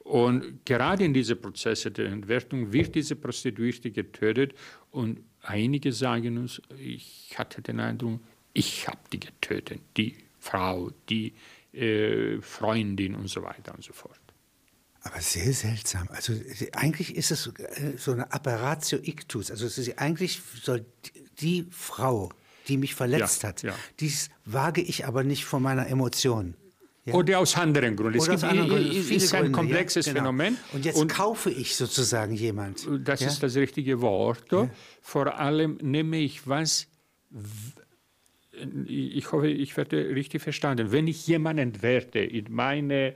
Und 0.04 0.64
gerade 0.64 1.04
in 1.04 1.12
diese 1.12 1.36
Prozesse 1.36 1.90
der 1.90 2.06
Entwertung 2.06 2.72
wird 2.72 2.94
diese 2.94 3.16
Prostituierte 3.16 3.90
getötet 3.90 4.54
und 4.90 5.20
einige 5.42 5.92
sagen 5.92 6.38
uns, 6.38 6.62
ich 6.78 7.34
hatte 7.36 7.60
den 7.60 7.80
Eindruck, 7.80 8.20
ich 8.52 8.86
habe 8.88 9.00
die 9.12 9.20
getötet, 9.20 9.80
die 9.96 10.16
Frau, 10.38 10.90
die 11.08 11.34
äh, 11.78 12.40
Freundin 12.40 13.14
und 13.14 13.28
so 13.28 13.42
weiter 13.42 13.74
und 13.74 13.84
so 13.84 13.92
fort. 13.92 14.18
Aber 15.02 15.20
sehr 15.20 15.52
seltsam. 15.52 16.08
Also 16.10 16.34
eigentlich 16.72 17.16
ist 17.16 17.30
es 17.30 17.46
äh, 17.46 17.96
so 17.96 18.12
eine 18.12 18.32
Apparatio 18.32 18.98
ictus. 19.02 19.50
Also 19.50 19.66
ist 19.66 19.98
eigentlich 19.98 20.40
soll 20.62 20.84
die 21.40 21.66
Frau, 21.70 22.30
die 22.66 22.76
mich 22.76 22.94
verletzt 22.94 23.42
ja, 23.42 23.48
hat, 23.48 23.62
ja. 23.62 23.74
dies 24.00 24.28
wage 24.44 24.82
ich 24.82 25.06
aber 25.06 25.24
nicht 25.24 25.44
vor 25.44 25.60
meiner 25.60 25.86
Emotion. 25.86 26.54
Ja. 27.04 27.14
Oder 27.14 27.38
aus 27.38 27.56
anderen 27.56 27.96
Gründen. 27.96 28.20
Oder 28.20 28.34
es 28.34 28.42
gibt, 28.42 28.52
Gründen. 28.52 28.86
ist 29.10 29.32
ein 29.32 29.40
Gründe, 29.40 29.52
komplexes 29.52 30.06
ja, 30.06 30.12
genau. 30.12 30.26
Phänomen. 30.26 30.58
Und 30.74 30.84
jetzt 30.84 31.08
kaufe 31.08 31.50
ich 31.50 31.74
sozusagen 31.74 32.34
jemand. 32.34 32.86
Das 33.04 33.20
ja? 33.20 33.28
ist 33.28 33.42
das 33.42 33.56
richtige 33.56 34.02
Wort. 34.02 34.44
Vor 35.00 35.38
allem 35.38 35.78
nehme 35.80 36.18
ich 36.18 36.46
was, 36.46 36.86
ich 38.86 39.30
hoffe, 39.32 39.48
ich 39.48 39.76
werde 39.76 40.14
richtig 40.14 40.42
verstanden. 40.42 40.92
Wenn 40.92 41.06
ich 41.06 41.26
jemanden 41.26 41.74
entwerte 41.74 42.20
in, 42.20 42.46
meine, 42.50 43.14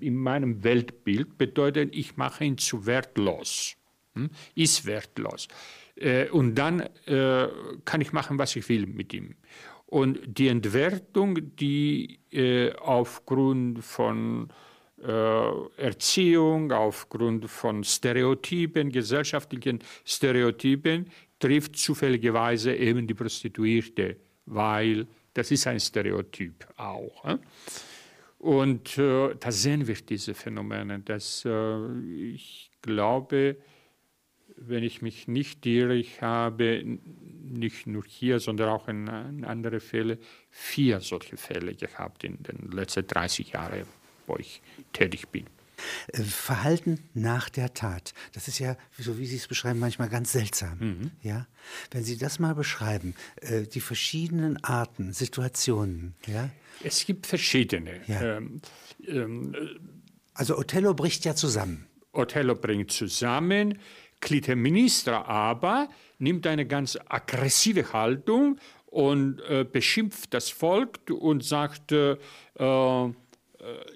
in 0.00 0.16
meinem 0.16 0.62
Weltbild, 0.64 1.38
bedeutet, 1.38 1.94
ich 1.94 2.16
mache 2.16 2.44
ihn 2.44 2.58
zu 2.58 2.86
wertlos. 2.86 3.76
Hm? 4.14 4.30
Ist 4.54 4.86
wertlos. 4.86 5.48
Äh, 5.96 6.28
und 6.30 6.54
dann 6.54 6.80
äh, 7.06 7.48
kann 7.84 8.00
ich 8.00 8.12
machen, 8.12 8.38
was 8.38 8.56
ich 8.56 8.68
will 8.68 8.86
mit 8.86 9.12
ihm. 9.12 9.34
Und 9.86 10.20
die 10.26 10.48
Entwertung, 10.48 11.56
die 11.56 12.18
äh, 12.32 12.72
aufgrund 12.72 13.84
von 13.84 14.48
äh, 15.02 15.76
Erziehung, 15.76 16.72
aufgrund 16.72 17.48
von 17.50 17.84
Stereotypen, 17.84 18.90
gesellschaftlichen 18.90 19.80
Stereotypen, 20.04 21.10
trifft 21.38 21.76
zufälligerweise 21.76 22.74
eben 22.74 23.06
die 23.06 23.14
Prostituierte, 23.14 24.16
weil 24.46 25.06
das 25.34 25.50
ist 25.50 25.66
ein 25.66 25.80
Stereotyp 25.80 26.66
auch. 26.76 27.38
Und 28.38 28.98
äh, 28.98 29.34
da 29.40 29.50
sehen 29.50 29.86
wir 29.86 29.94
diese 29.94 30.34
Phänomene, 30.34 31.00
dass 31.00 31.44
äh, 31.46 31.98
ich 32.34 32.70
glaube, 32.82 33.56
wenn 34.56 34.84
ich 34.84 35.02
mich 35.02 35.26
nicht 35.26 35.64
irre, 35.66 35.94
ich 35.94 36.20
habe 36.22 36.98
nicht 37.42 37.86
nur 37.86 38.04
hier, 38.06 38.38
sondern 38.40 38.68
auch 38.68 38.88
in, 38.88 39.06
in 39.06 39.44
anderen 39.44 39.80
Fällen 39.80 40.18
vier 40.50 41.00
solche 41.00 41.36
Fälle 41.36 41.74
gehabt 41.74 42.24
in 42.24 42.42
den 42.42 42.70
letzten 42.70 43.06
30 43.06 43.52
Jahren, 43.52 43.86
wo 44.26 44.36
ich 44.36 44.60
tätig 44.92 45.28
bin. 45.28 45.46
Äh, 46.12 46.22
Verhalten 46.22 47.08
nach 47.14 47.48
der 47.48 47.74
Tat. 47.74 48.14
Das 48.32 48.48
ist 48.48 48.58
ja, 48.58 48.76
so 48.98 49.18
wie 49.18 49.26
Sie 49.26 49.36
es 49.36 49.46
beschreiben, 49.46 49.78
manchmal 49.78 50.08
ganz 50.08 50.32
seltsam. 50.32 50.78
Mhm. 50.78 51.10
Ja? 51.22 51.46
Wenn 51.90 52.04
Sie 52.04 52.16
das 52.16 52.38
mal 52.38 52.54
beschreiben, 52.54 53.14
äh, 53.40 53.62
die 53.62 53.80
verschiedenen 53.80 54.62
Arten, 54.64 55.12
Situationen. 55.12 56.14
Ja? 56.26 56.50
Es 56.82 57.04
gibt 57.06 57.26
verschiedene. 57.26 58.00
Ja. 58.06 58.36
Ähm, 58.36 58.60
ähm, 59.06 59.54
also 60.34 60.58
Othello 60.58 60.94
bricht 60.94 61.24
ja 61.24 61.34
zusammen. 61.34 61.86
Othello 62.12 62.54
bringt 62.54 62.90
zusammen. 62.90 63.78
Clytemnestra 64.20 65.22
aber 65.22 65.88
nimmt 66.18 66.46
eine 66.46 66.66
ganz 66.66 66.98
aggressive 67.08 67.92
Haltung 67.92 68.58
und 68.86 69.40
äh, 69.48 69.64
beschimpft 69.70 70.32
das 70.32 70.50
Volk 70.50 71.10
und 71.10 71.44
sagt, 71.44 71.92
äh, 71.92 72.12
äh, 72.12 73.12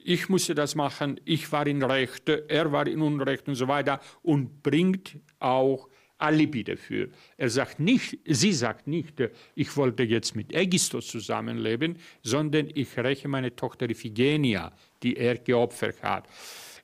ich 0.04 0.28
musste 0.28 0.54
das 0.54 0.74
machen, 0.74 1.20
ich 1.24 1.50
war 1.52 1.66
in 1.66 1.82
Recht, 1.82 2.28
er 2.28 2.72
war 2.72 2.86
in 2.86 3.02
Unrecht 3.02 3.48
und 3.48 3.54
so 3.54 3.68
weiter 3.68 4.00
und 4.22 4.62
bringt 4.62 5.16
auch 5.38 5.88
Alibi 6.18 6.64
dafür. 6.64 7.08
Er 7.36 7.48
sagt 7.48 7.78
nicht, 7.78 8.18
sie 8.26 8.52
sagt 8.52 8.86
nicht, 8.86 9.22
ich 9.54 9.76
wollte 9.76 10.02
jetzt 10.02 10.34
mit 10.34 10.52
Ägisthos 10.52 11.06
zusammenleben, 11.06 11.96
sondern 12.22 12.68
ich 12.74 12.96
räche 12.98 13.28
meine 13.28 13.54
Tochter 13.54 13.88
Iphigenia, 13.88 14.72
die 15.02 15.16
er 15.16 15.38
geopfert 15.38 16.02
hat. 16.02 16.28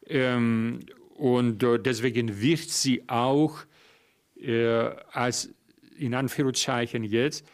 Ähm, 0.07 0.81
und 1.17 1.63
äh, 1.63 1.79
deswegen 1.79 2.41
wird 2.41 2.71
sie 2.71 3.09
auch 3.09 3.59
äh, 4.37 4.91
als, 5.11 5.53
in 5.99 6.15
Anführungszeichen 6.15 7.05
jetzt, 7.05 7.45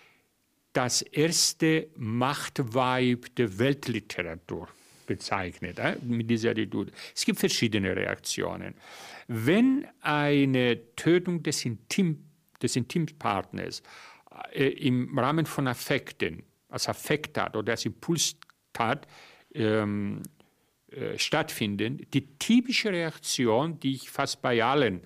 das 0.72 1.02
erste 1.02 1.88
Machtweib 1.96 3.34
der 3.34 3.58
Weltliteratur 3.58 4.68
bezeichnet, 5.10 5.78
äh, 5.80 5.96
mit 6.02 6.30
dieser 6.30 6.50
Attitude. 6.50 6.92
Es 7.14 7.24
gibt 7.24 7.40
verschiedene 7.40 7.96
Reaktionen. 7.96 8.74
Wenn 9.26 9.86
eine 10.00 10.94
Tötung 10.94 11.42
des, 11.42 11.64
Intim, 11.64 12.24
des 12.62 12.76
Intimpartners 12.76 13.82
äh, 14.52 14.68
im 14.68 15.18
Rahmen 15.18 15.46
von 15.46 15.66
Affekten, 15.66 16.44
als 16.68 16.88
Affekttat 16.88 17.56
oder 17.56 17.72
als 17.72 17.84
Impulstat, 17.84 19.08
ähm, 19.52 20.22
äh, 20.92 21.18
stattfinden. 21.18 22.06
Die 22.12 22.38
typische 22.38 22.90
Reaktion, 22.90 23.78
die 23.80 23.94
ich 23.94 24.10
fast 24.10 24.40
bei 24.42 24.62
allen 24.62 25.02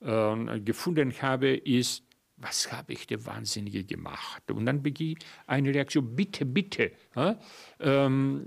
äh, 0.00 0.60
gefunden 0.60 1.12
habe, 1.22 1.56
ist, 1.56 2.04
was 2.40 2.72
habe 2.72 2.94
ich 2.94 3.06
der 3.06 3.24
Wahnsinnige 3.26 3.84
gemacht? 3.84 4.50
Und 4.50 4.66
dann 4.66 4.82
beginnt 4.82 5.24
eine 5.46 5.72
Reaktion, 5.72 6.16
bitte, 6.16 6.44
bitte, 6.46 6.92
äh, 7.14 7.34
ähm, 7.78 8.46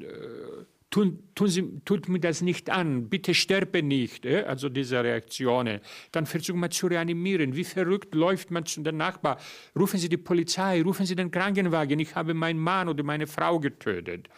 tun, 0.93 1.23
tun 1.34 1.47
Sie, 1.47 1.82
tut 1.86 2.08
mir 2.08 2.19
das 2.19 2.41
nicht 2.41 2.69
an, 2.69 3.10
bitte 3.10 3.34
sterbe 3.34 3.82
nicht, 3.82 4.25
äh? 4.25 4.43
also 4.43 4.69
diese 4.69 5.03
Reaktionen. 5.03 5.79
Dann 6.12 6.27
versucht 6.27 6.58
man 6.58 6.69
zu 6.69 6.86
reanimieren. 6.88 7.56
Wie 7.56 7.63
verrückt 7.63 8.13
läuft 8.13 8.51
man 8.51 8.65
zu 8.65 8.82
den 8.82 8.97
Nachbarn? 8.97 9.39
Rufen 9.75 9.99
Sie 9.99 10.08
die 10.08 10.17
Polizei, 10.17 10.84
rufen 10.84 11.08
Sie 11.08 11.15
den 11.15 11.32
Krankenwagen, 11.32 11.99
ich 11.99 12.13
habe 12.15 12.36
meinen 12.36 12.60
Mann 12.60 12.88
oder 12.88 13.03
meine 13.03 13.25
Frau 13.25 13.60
getötet. 13.60 14.29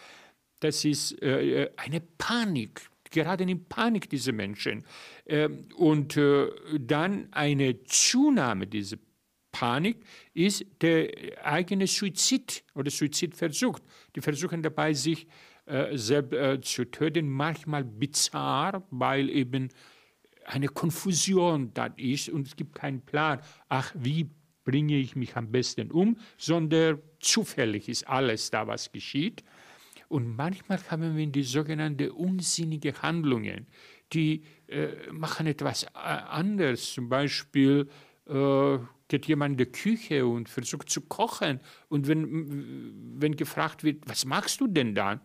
Das 0.62 0.86
ist 0.86 1.22
äh, 1.22 1.70
eine 1.76 2.02
Panik, 2.18 2.90
gerade 3.12 3.44
in 3.44 3.66
Panik 3.66 4.10
diese 4.10 4.32
Menschen. 4.32 4.86
Ähm, 5.28 5.66
und 5.76 6.16
äh, 6.16 6.48
dann 6.80 7.28
eine 7.32 7.84
Zunahme 7.84 8.66
dieser 8.66 8.98
Panik 9.52 9.98
ist 10.34 10.66
der 10.82 11.10
eigene 11.44 11.86
Suizid 11.86 12.64
oder 12.76 12.90
Suizidversuch. 12.90 13.80
Die 14.16 14.22
versuchen 14.22 14.62
dabei, 14.62 14.94
sich 14.94 15.24
äh, 15.24 15.30
selbst 15.94 16.34
äh, 16.34 16.62
zu 16.62 16.86
töten, 16.86 17.30
manchmal 17.30 17.84
bizarr, 17.84 18.84
weil 18.92 19.30
eben 19.30 19.70
eine 20.46 20.68
Konfusion 20.68 21.74
da 21.74 21.88
ist 21.98 22.30
und 22.30 22.48
es 22.48 22.56
gibt 22.56 22.76
keinen 22.76 23.02
Plan. 23.02 23.40
Ach, 23.68 23.92
wie 23.96 24.30
bringe 24.64 24.98
ich 24.98 25.16
mich 25.16 25.36
am 25.36 25.52
besten 25.52 25.92
um, 25.92 26.18
sondern 26.38 27.02
zufällig 27.20 27.88
ist 27.88 28.08
alles 28.08 28.52
da, 28.52 28.68
was 28.68 28.92
geschieht. 28.92 29.44
Und 30.08 30.36
manchmal 30.36 30.80
haben 30.90 31.16
wir 31.16 31.28
die 31.28 31.44
sogenannten 31.44 32.12
unsinnigen 32.12 33.02
Handlungen, 33.02 33.68
die 34.14 34.44
äh, 34.68 35.12
machen 35.12 35.48
etwas 35.48 35.84
äh, 35.84 35.88
anderes. 35.98 36.94
Zum 36.94 37.10
Beispiel 37.10 37.90
äh, 38.28 38.78
geht 39.08 39.26
jemand 39.26 39.54
in 39.54 39.58
die 39.58 39.72
Küche 39.72 40.28
und 40.28 40.50
versucht 40.50 40.90
zu 40.90 41.02
kochen. 41.02 41.60
Und 41.90 42.08
wenn, 42.08 43.20
wenn 43.20 43.36
gefragt 43.36 43.84
wird, 43.84 44.08
was 44.08 44.26
machst 44.26 44.62
du 44.62 44.68
denn 44.68 44.94
da? 44.94 45.22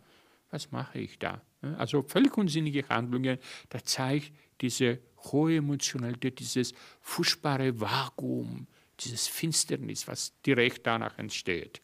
Was 0.50 0.70
mache 0.72 0.98
ich 0.98 1.18
da? 1.18 1.42
Also 1.78 2.02
völlig 2.02 2.36
unsinnige 2.36 2.88
Handlungen. 2.88 3.38
Da 3.68 3.82
zeigt 3.84 4.32
diese 4.60 4.98
hohe 5.18 5.56
Emotionalität, 5.56 6.40
dieses 6.40 6.74
furchtbare 7.00 7.80
Vakuum, 7.80 8.66
dieses 8.98 9.26
Finsternis, 9.28 10.08
was 10.08 10.40
direkt 10.42 10.86
danach 10.86 11.18
entsteht. 11.18 11.80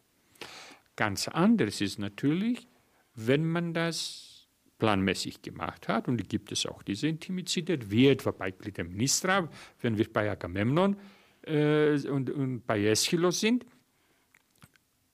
Ganz 0.96 1.28
anders 1.28 1.80
ist 1.80 1.98
natürlich, 1.98 2.66
wenn 3.14 3.46
man 3.46 3.74
das 3.74 4.48
planmäßig 4.78 5.42
gemacht 5.42 5.88
hat, 5.88 6.08
und 6.08 6.28
gibt 6.28 6.52
es 6.52 6.66
auch 6.66 6.82
diese 6.82 7.08
Intimizität, 7.08 7.90
wie 7.90 8.08
etwa 8.08 8.30
bei 8.30 8.50
Clytemnestra, 8.50 9.48
wenn 9.80 9.96
wir 9.96 10.12
bei 10.12 10.30
Agamemnon 10.30 10.96
äh, 11.42 11.98
und, 12.08 12.30
und 12.30 12.66
bei 12.66 12.88
Aeschylus 12.88 13.40
sind. 13.40 13.64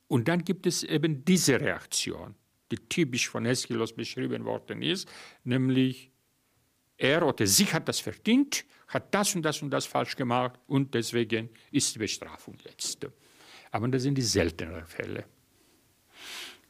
Und 0.08 0.28
dann 0.28 0.44
gibt 0.44 0.66
es 0.66 0.82
eben 0.82 1.24
diese 1.24 1.60
Reaktion, 1.60 2.34
die 2.72 2.88
typisch 2.88 3.28
von 3.28 3.46
Aeschylus 3.46 3.92
beschrieben 3.92 4.44
worden 4.44 4.82
ist, 4.82 5.08
nämlich 5.44 6.10
er 6.96 7.26
oder 7.26 7.46
sie 7.46 7.66
hat 7.66 7.88
das 7.88 8.00
verdient, 8.00 8.64
hat 8.88 9.14
das 9.14 9.34
und 9.34 9.42
das 9.42 9.62
und 9.62 9.70
das 9.70 9.86
falsch 9.86 10.16
gemacht 10.16 10.58
und 10.66 10.94
deswegen 10.94 11.50
ist 11.70 11.94
die 11.94 11.98
Bestrafung 11.98 12.56
jetzt. 12.64 13.06
Aber 13.70 13.88
das 13.88 14.02
sind 14.02 14.16
die 14.16 14.22
selteneren 14.22 14.86
Fälle. 14.86 15.24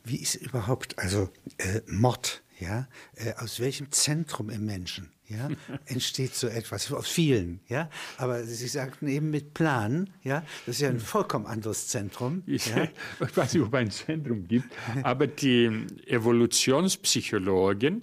Wie 0.05 0.17
ist 0.17 0.35
überhaupt, 0.37 0.99
also 0.99 1.31
äh, 1.59 1.81
Mord, 1.87 2.43
ja, 2.59 2.89
äh, 3.17 3.35
aus 3.35 3.61
welchem 3.61 3.91
Zentrum 3.91 4.51
im 4.51 4.65
Menschen 4.65 5.11
ja, 5.29 5.49
entsteht 5.87 6.35
so 6.35 6.47
etwas? 6.47 6.93
Aus 6.93 7.09
vielen, 7.09 7.61
ja. 7.69 7.89
Aber 8.19 8.45
Sie 8.45 8.69
sagten 8.69 9.09
eben 9.09 9.31
mit 9.31 9.55
Plan, 9.55 10.11
ja, 10.23 10.45
das 10.67 10.77
ist 10.77 10.81
ja 10.83 10.89
ein 10.89 11.01
vollkommen 11.01 11.47
anderes 11.47 11.89
Zentrum. 11.89 12.43
Ich, 12.53 12.67
ja. 12.67 12.89
weiß 13.35 13.55
nicht, 13.55 13.63
ob 13.63 13.73
es 13.75 13.81
ein 13.81 13.91
Zentrum 13.91 14.47
gibt, 14.47 14.67
aber 15.03 15.27
die 15.27 15.87
Evolutionspsychologen 16.07 18.03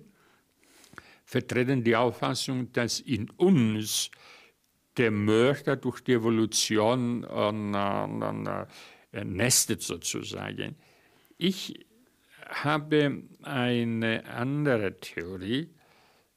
vertreten 1.26 1.84
die 1.84 1.96
Auffassung, 1.96 2.72
dass 2.74 3.00
in 3.00 3.30
uns 3.32 4.10
der 4.98 5.12
Mörder 5.12 5.76
durch 5.76 6.02
die 6.02 6.14
Evolution 6.14 7.24
äh, 7.24 8.68
äh, 9.12 9.24
nestet 9.24 9.82
sozusagen. 9.82 10.76
Ich 11.38 11.86
habe 12.50 13.24
eine 13.44 14.26
andere 14.26 15.00
Theorie. 15.00 15.70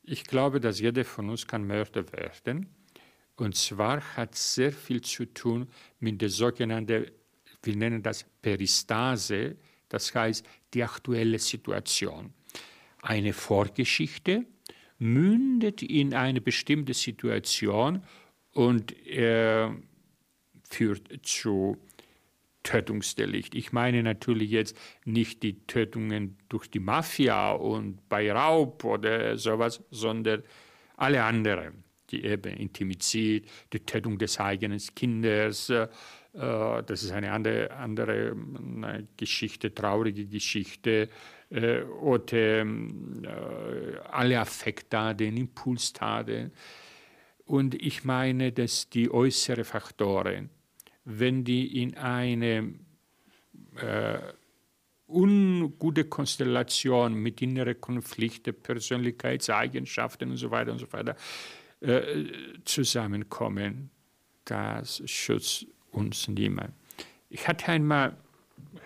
Ich 0.03 0.25
glaube, 0.25 0.61
dass 0.61 0.81
jeder 0.81 1.05
von 1.05 1.31
uns 1.31 1.47
kann 1.47 1.67
Mörder 1.67 2.11
werden. 2.13 2.69
Und 3.37 3.57
zwar 3.57 4.01
hat 4.17 4.35
sehr 4.35 4.73
viel 4.73 5.01
zu 5.01 5.25
tun 5.27 5.69
mit 6.01 6.21
der 6.21 6.29
sogenannten, 6.29 7.07
wir 7.63 7.77
nennen 7.77 8.03
das 8.03 8.25
Peristase, 8.43 9.57
das 9.89 10.15
heißt 10.15 10.47
die 10.75 10.83
aktuelle 10.83 11.39
Situation. 11.39 12.33
Eine 13.01 13.33
Vorgeschichte 13.33 14.47
mündet 14.99 15.83
in 15.83 16.15
eine 16.15 16.41
bestimmte 16.41 16.95
Situation 16.95 18.03
und 18.53 18.95
äh, 19.07 19.69
führt 20.69 21.27
zu 21.27 21.77
Tötungsdelikt. 22.63 23.55
Ich 23.55 23.73
meine 23.73 24.03
natürlich 24.03 24.51
jetzt 24.51 24.77
nicht 25.05 25.43
die 25.43 25.67
Tötungen 25.67 26.39
durch 26.49 26.69
die 26.69 26.81
Mafia 26.81 27.53
und 27.53 28.09
bei 28.09 28.31
Raub 28.33 28.85
oder 28.85 29.37
sowas, 29.37 29.83
sondern 29.91 30.43
alle 30.97 31.25
anderen, 31.25 31.85
die 32.11 32.25
eben 32.25 32.57
Intimizid, 32.57 33.49
die 33.73 33.81
Tötung 33.81 34.19
des 34.19 34.39
eigenen 34.39 34.81
Kindes, 34.95 35.71
äh, 35.71 35.89
das 36.33 37.03
ist 37.03 37.13
eine 37.13 37.33
andere, 37.33 37.71
andere 37.73 38.33
eine 38.33 39.07
Geschichte, 39.17 39.75
traurige 39.75 40.27
Geschichte, 40.27 41.09
äh, 41.53 41.83
oder 41.83 42.63
äh, 42.63 42.65
alle 44.11 44.41
Affekttaten, 44.41 45.37
Impulstaten. 45.37 46.53
Und 47.45 47.75
ich 47.75 48.05
meine, 48.05 48.53
dass 48.53 48.89
die 48.89 49.11
äußeren 49.11 49.65
Faktoren, 49.65 50.49
wenn 51.05 51.45
die 51.45 51.83
in 51.83 51.97
eine 51.97 52.75
äh, 53.77 54.19
ungute 55.09 56.05
Konstellation 56.05 57.15
mit 57.15 57.43
inneren 57.43 57.81
Konflikten, 57.81 58.55
Persönlichkeitseigenschaften 58.55 60.31
und 60.31 60.37
so 60.37 60.51
weiter 60.51 60.73
und 60.73 60.79
so 60.79 60.93
weiter 60.93 61.17
äh, 61.81 62.25
zusammenkommen, 62.65 63.91
das 64.45 65.03
schützt 65.07 65.67
uns 65.91 66.29
niemand. 66.29 66.73
Ich 67.29 67.47
hatte 67.47 67.69
einmal 67.69 68.17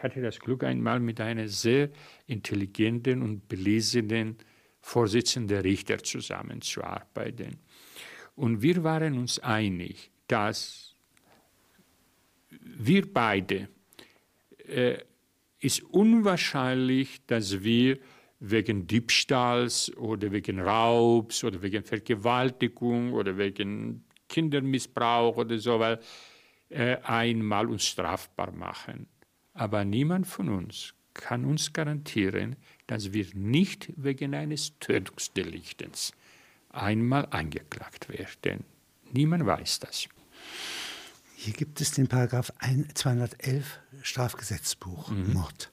hatte 0.03 0.21
das 0.21 0.39
Glück, 0.39 0.65
einmal 0.65 1.01
mit 1.01 1.21
einem 1.21 1.49
sehr 1.49 1.91
intelligenten 2.27 3.23
und 3.23 3.49
belesenen 3.49 4.37
Vorsitzenden 4.81 5.61
Richter 5.61 5.99
zusammenzuarbeiten. 5.99 7.59
Und 8.37 8.63
wir 8.63 8.85
waren 8.85 9.19
uns 9.19 9.39
einig, 9.41 10.11
dass 10.29 10.86
wir 12.61 13.13
beide, 13.13 13.69
äh, 14.67 14.99
ist 15.61 15.83
unwahrscheinlich, 15.85 17.25
dass 17.27 17.63
wir 17.63 17.99
wegen 18.41 18.87
Diebstahls 18.87 19.95
oder 19.97 20.31
wegen 20.31 20.61
Raubs 20.61 21.43
oder 21.43 21.63
wegen 21.63 21.83
Vergewaltigung 21.83 23.13
oder 23.13 23.39
wegen 23.39 24.05
Kindermissbrauch 24.29 25.37
oder 25.37 25.59
so 25.59 25.81
äh, 26.69 26.97
einmal 27.03 27.69
uns 27.69 27.87
strafbar 27.87 28.53
machen. 28.53 29.09
Aber 29.55 29.85
niemand 29.85 30.27
von 30.27 30.51
uns 30.51 30.95
kann 31.15 31.47
uns 31.47 31.73
garantieren, 31.73 32.57
dass 32.87 33.13
wir 33.13 33.27
nicht 33.35 33.93
wegen 33.97 34.35
eines 34.35 34.79
Tötungsdeliktes 34.79 36.13
einmal 36.71 37.27
angeklagt 37.31 38.11
werden. 38.11 38.65
Niemand 39.13 39.47
weiß 39.47 39.81
das. 39.81 40.09
Hier 41.39 41.53
gibt 41.53 41.83
es 41.83 41.91
den 41.91 42.09
Paragraph 42.09 42.51
211 42.95 43.79
Strafgesetzbuch, 44.01 45.11
mhm. 45.11 45.35
Mord. 45.35 45.71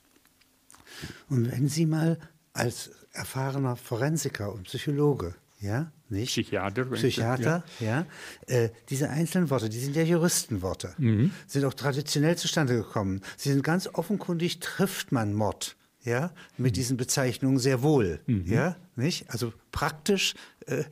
Und 1.29 1.49
wenn 1.49 1.69
Sie 1.69 1.85
mal 1.85 2.19
als 2.51 2.91
erfahrener 3.13 3.77
Forensiker 3.77 4.51
und 4.51 4.63
Psychologe, 4.63 5.35
ja, 5.61 5.89
nicht? 6.09 6.31
Psychiater. 6.31 6.83
Psychiater, 6.83 7.63
ja. 7.79 8.05
ja 8.49 8.53
äh, 8.53 8.69
diese 8.89 9.09
einzelnen 9.09 9.49
Worte, 9.49 9.69
die 9.69 9.79
sind 9.79 9.95
ja 9.95 10.03
Juristenworte, 10.03 10.95
mhm. 10.97 11.31
sind 11.47 11.63
auch 11.63 11.73
traditionell 11.73 12.37
zustande 12.37 12.75
gekommen. 12.75 13.21
Sie 13.37 13.49
sind 13.49 13.63
ganz 13.63 13.87
offenkundig, 13.87 14.59
trifft 14.59 15.13
man 15.13 15.33
Mord 15.33 15.77
ja, 16.03 16.31
mit 16.57 16.71
mhm. 16.71 16.75
diesen 16.75 16.97
Bezeichnungen 16.97 17.59
sehr 17.59 17.81
wohl, 17.81 18.19
mhm. 18.27 18.45
ja, 18.45 18.75
nicht? 18.95 19.29
Also 19.29 19.53
praktisch 19.71 20.35
äh, 20.67 20.83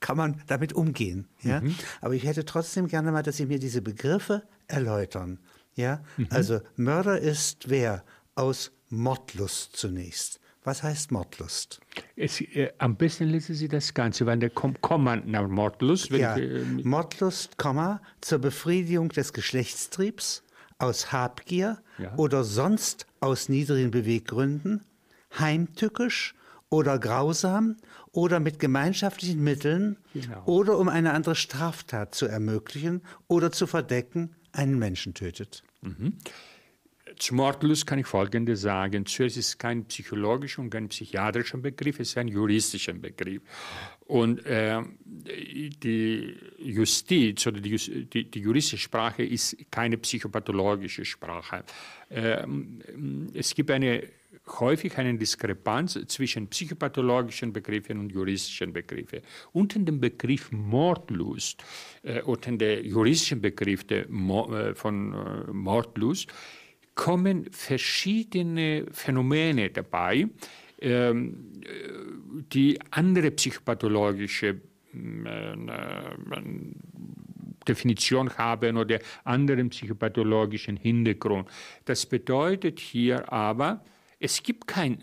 kann 0.00 0.16
man 0.16 0.42
damit 0.46 0.72
umgehen, 0.72 1.28
ja. 1.42 1.60
Mhm. 1.60 1.74
Aber 2.00 2.14
ich 2.14 2.24
hätte 2.24 2.44
trotzdem 2.44 2.86
gerne 2.86 3.12
mal, 3.12 3.22
dass 3.22 3.36
Sie 3.36 3.46
mir 3.46 3.58
diese 3.58 3.82
Begriffe 3.82 4.42
erläutern, 4.66 5.38
ja. 5.74 6.02
Mhm. 6.16 6.28
Also 6.30 6.60
Mörder 6.76 7.18
ist 7.18 7.68
wer 7.68 8.04
aus 8.34 8.72
Mordlust 8.88 9.76
zunächst. 9.76 10.40
Was 10.62 10.82
heißt 10.82 11.10
Mordlust? 11.10 11.80
Es, 12.16 12.40
äh, 12.40 12.70
am 12.78 12.96
besten 12.96 13.24
lesen 13.24 13.54
Sie 13.54 13.66
das 13.66 13.94
Ganze, 13.94 14.26
weil 14.26 14.38
der 14.38 14.50
Komma 14.50 15.16
nach 15.16 15.48
Mordlust. 15.48 16.10
Ja, 16.10 16.36
ich, 16.36 16.50
äh, 16.50 16.62
Mordlust, 16.84 17.56
Komma, 17.56 18.02
zur 18.20 18.40
Befriedigung 18.40 19.08
des 19.08 19.32
Geschlechtstriebs 19.32 20.42
aus 20.80 21.12
Habgier 21.12 21.78
ja. 21.98 22.14
oder 22.16 22.44
sonst 22.44 23.06
aus 23.20 23.48
niedrigen 23.48 23.90
Beweggründen, 23.90 24.82
heimtückisch 25.38 26.34
oder 26.70 26.98
grausam 26.98 27.76
oder 28.12 28.40
mit 28.40 28.58
gemeinschaftlichen 28.58 29.42
Mitteln 29.42 29.96
Genau. 30.14 30.42
oder 30.46 30.78
um 30.78 30.88
eine 30.88 31.12
andere 31.12 31.34
Straftat 31.34 32.14
zu 32.14 32.26
ermöglichen 32.26 33.02
oder 33.28 33.52
zu 33.52 33.66
verdecken, 33.66 34.30
einen 34.52 34.78
Menschen 34.78 35.14
tötet. 35.14 35.62
Zum 37.20 37.36
Mordlust 37.36 37.86
kann 37.86 37.98
ich 37.98 38.06
Folgendes 38.06 38.62
sagen. 38.62 39.04
Zuerst 39.04 39.36
ist 39.36 39.58
kein 39.58 39.84
psychologischer 39.84 40.62
und 40.62 40.70
kein 40.70 40.88
psychiatrischer 40.88 41.58
Begriff, 41.58 42.00
es 42.00 42.08
ist 42.08 42.18
ein 42.18 42.28
juristischer 42.28 42.94
Begriff. 42.94 43.42
Und 44.06 44.44
äh, 44.46 44.80
die 45.04 46.34
Justiz 46.58 47.46
oder 47.46 47.60
die, 47.60 47.76
die, 48.06 48.24
die 48.30 48.40
juristische 48.40 48.78
Sprache 48.78 49.22
ist 49.22 49.54
keine 49.70 49.98
psychopathologische 49.98 51.04
Sprache. 51.04 51.62
Ähm, 52.10 53.28
es 53.34 53.54
gibt 53.54 53.70
eine, 53.70 54.02
häufig 54.58 54.96
eine 54.96 55.14
Diskrepanz 55.18 55.98
zwischen 56.06 56.48
psychopathologischen 56.48 57.52
Begriffen 57.52 57.98
und 57.98 58.12
juristischen 58.12 58.72
Begriffen. 58.72 59.20
Unter 59.52 59.78
dem 59.78 60.00
Begriff 60.00 60.50
Mordlust, 60.52 61.62
äh, 62.02 62.22
unter 62.22 62.50
dem 62.52 62.82
juristischen 62.82 63.42
Begriff 63.42 63.84
der 63.86 64.08
äh, 64.08 64.74
von 64.74 65.12
äh, 65.12 65.52
Mordlust, 65.52 66.32
kommen 67.00 67.46
verschiedene 67.50 68.84
Phänomene 68.92 69.70
dabei, 69.70 70.28
ähm, 70.82 71.62
äh, 71.64 72.42
die 72.52 72.78
andere 72.90 73.30
psychopathologische 73.30 74.60
mm, 74.92 75.26
äh, 75.26 76.52
Definition 77.66 78.28
haben 78.36 78.76
oder 78.76 78.98
anderen 79.24 79.70
psychopathologischen 79.70 80.76
Hintergrund. 80.76 81.48
Das 81.86 82.04
bedeutet 82.04 82.78
hier 82.78 83.32
aber, 83.32 83.82
es 84.18 84.42
gibt 84.42 84.66
kein 84.66 84.98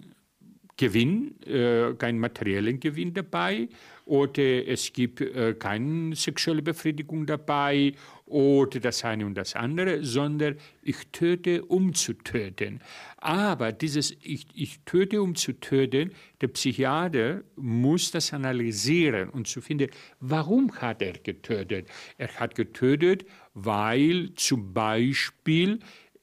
Gewinn, 0.77 1.41
äh, 1.47 1.95
keinen 1.95 2.19
materiellen 2.19 2.79
Gewinn 2.79 3.11
dabei 3.11 3.69
oder 4.05 4.67
es 4.67 4.93
gibt 4.93 5.21
äh, 5.21 5.55
keine 5.57 6.15
sexuelle 6.15 6.61
Befriedigung 6.61 7.25
dabei 7.25 7.93
oder 8.27 8.79
das 8.79 9.03
eine 9.03 9.25
und 9.25 9.35
das 9.35 9.55
andere, 9.55 10.03
sondern 10.03 10.57
ich 10.81 11.07
töte, 11.11 11.63
um 11.65 11.93
zu 11.93 12.13
töten. 12.13 12.81
Aber 13.17 13.71
dieses 13.71 14.15
ich, 14.21 14.45
ich 14.53 14.79
töte, 14.85 15.21
um 15.21 15.35
zu 15.35 15.53
töten, 15.53 16.11
der 16.41 16.49
Psychiater 16.49 17.41
muss 17.55 18.11
das 18.11 18.33
analysieren 18.33 19.29
und 19.29 19.47
zu 19.47 19.61
finden, 19.61 19.89
warum 20.19 20.71
hat 20.75 21.01
er 21.01 21.13
getötet? 21.13 21.87
Er 22.17 22.29
hat 22.35 22.55
getötet, 22.55 23.25
weil 23.53 24.33
zum 24.35 24.73
Beispiel 24.73 25.79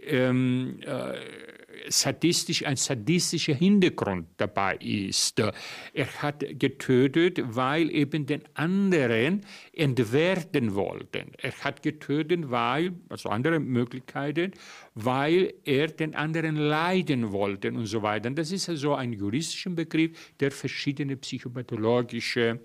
ähm, 0.07 0.79
äh, 0.83 1.15
sadistisch, 1.89 2.65
ein 2.65 2.77
sadistischer 2.77 3.55
Hintergrund 3.55 4.29
dabei 4.37 4.77
ist. 4.77 5.41
Er 5.93 6.07
hat 6.23 6.45
getötet, 6.59 7.41
weil 7.45 7.91
eben 7.91 8.27
den 8.27 8.43
anderen 8.55 9.45
entwerten 9.73 10.75
wollten. 10.75 11.33
Er 11.39 11.53
hat 11.53 11.83
getötet, 11.83 12.51
weil, 12.51 12.93
also 13.09 13.29
andere 13.29 13.61
Möglichkeiten, 13.61 14.53
weil 14.95 15.55
er 15.65 15.89
den 15.89 16.15
anderen 16.15 16.57
leiden 16.57 17.33
wollte 17.33 17.73
und 17.73 17.87
so 17.87 18.03
weiter. 18.03 18.31
Das 18.31 18.53
ist 18.53 18.69
also 18.69 18.95
ein 18.95 19.13
juristischer 19.13 19.71
Begriff, 19.71 20.35
der 20.41 20.51
verschiedene 20.51 21.17
psychopathologische 21.17 22.61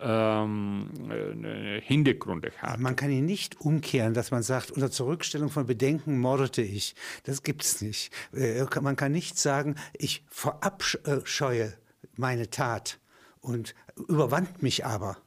ähm, 0.00 0.90
äh, 1.10 1.80
Hintergründe 1.80 2.50
hat. 2.58 2.80
Man 2.80 2.96
kann 2.96 3.10
ihn 3.10 3.26
nicht 3.26 3.60
umkehren, 3.60 4.14
dass 4.14 4.30
man 4.30 4.42
sagt, 4.42 4.70
unter 4.70 4.90
Zurückstellung 4.90 5.50
von 5.50 5.66
Bedenken 5.66 6.18
mordete 6.18 6.62
ich. 6.62 6.94
Das 7.24 7.42
gibt's 7.42 7.80
nicht. 7.80 8.12
Äh, 8.32 8.64
Man 8.80 8.96
kann 8.96 9.12
nicht 9.12 9.38
sagen, 9.38 9.76
ich 9.96 10.24
verabscheue 10.28 11.74
meine 12.16 12.50
Tat 12.50 12.98
und 13.40 13.74
überwand 14.08 14.62
mich 14.62 14.84
aber. 14.84 15.18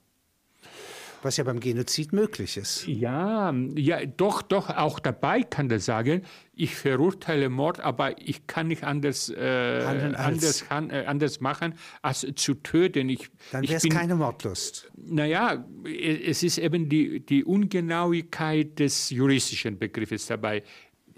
Was 1.22 1.38
ja 1.38 1.44
beim 1.44 1.60
Genozid 1.60 2.14
möglich 2.14 2.58
ist. 2.58 2.88
Ja, 2.88 3.54
ja, 3.76 4.06
doch, 4.06 4.42
doch, 4.42 4.70
auch 4.70 5.00
dabei 5.00 5.42
kann 5.42 5.70
er 5.70 5.80
sagen, 5.80 6.22
ich 6.54 6.76
verurteile 6.76 7.50
Mord, 7.50 7.80
aber 7.80 8.20
ich 8.20 8.48
kann 8.48 8.68
nicht 8.68 8.84
anders, 8.84 9.30
äh, 9.30 10.14
anders, 10.16 10.70
han, 10.70 10.90
äh, 10.90 11.06
anders 11.08 11.40
machen, 11.40 11.76
als 12.02 12.26
zu 12.36 12.56
töten. 12.56 13.10
Ich, 13.10 13.30
Dann 13.52 13.64
wäre 13.64 13.76
es 13.76 13.90
keine 13.90 14.16
Mordlust. 14.16 14.92
Naja, 14.96 15.66
es 15.86 16.44
ist 16.44 16.58
eben 16.58 16.90
die, 16.90 17.20
die 17.20 17.44
Ungenauigkeit 17.44 18.80
des 18.80 19.10
juristischen 19.10 19.78
Begriffes 19.78 20.26
dabei. 20.28 20.64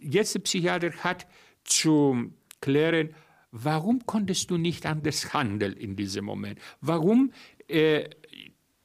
Jetzt 0.02 0.36
der 0.36 0.40
Psychiater 0.42 0.92
hat 1.04 1.28
zu 1.64 2.32
klären, 2.62 3.10
warum 3.52 4.06
konntest 4.06 4.52
du 4.52 4.58
nicht 4.58 4.86
anders 4.86 5.34
handeln 5.34 5.74
in 5.74 5.96
diesem 5.96 6.26
Moment? 6.26 6.60
Warum 6.82 7.32
äh, 7.68 8.10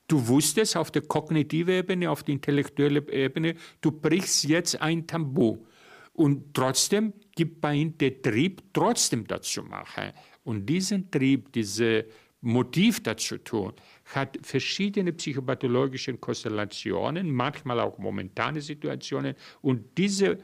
du 0.08 0.26
wusstest 0.28 0.76
auf 0.76 0.90
der 0.90 1.02
kognitiven 1.02 1.74
Ebene, 1.74 2.10
auf 2.10 2.22
der 2.22 2.34
intellektuellen 2.34 3.08
Ebene, 3.08 3.54
du 3.80 3.90
brichst 3.90 4.44
jetzt 4.44 4.80
ein 4.80 5.06
Tabu. 5.06 5.58
Und 6.12 6.54
trotzdem 6.54 7.12
gibt 7.34 7.60
bei 7.60 7.74
ihm 7.74 7.98
der 7.98 8.22
Trieb, 8.22 8.62
trotzdem 8.72 9.26
das 9.26 9.42
zu 9.42 9.62
machen. 9.62 10.12
Und 10.44 10.66
diesen 10.66 11.10
Trieb, 11.10 11.52
dieses 11.52 12.04
Motiv 12.40 13.02
dazu 13.02 13.38
tun, 13.38 13.72
hat 14.14 14.38
verschiedene 14.42 15.12
psychopathologische 15.12 16.16
Konstellationen, 16.18 17.30
manchmal 17.30 17.80
auch 17.80 17.98
momentane 17.98 18.60
Situationen. 18.60 19.34
Und 19.62 19.96
dieser 19.98 20.36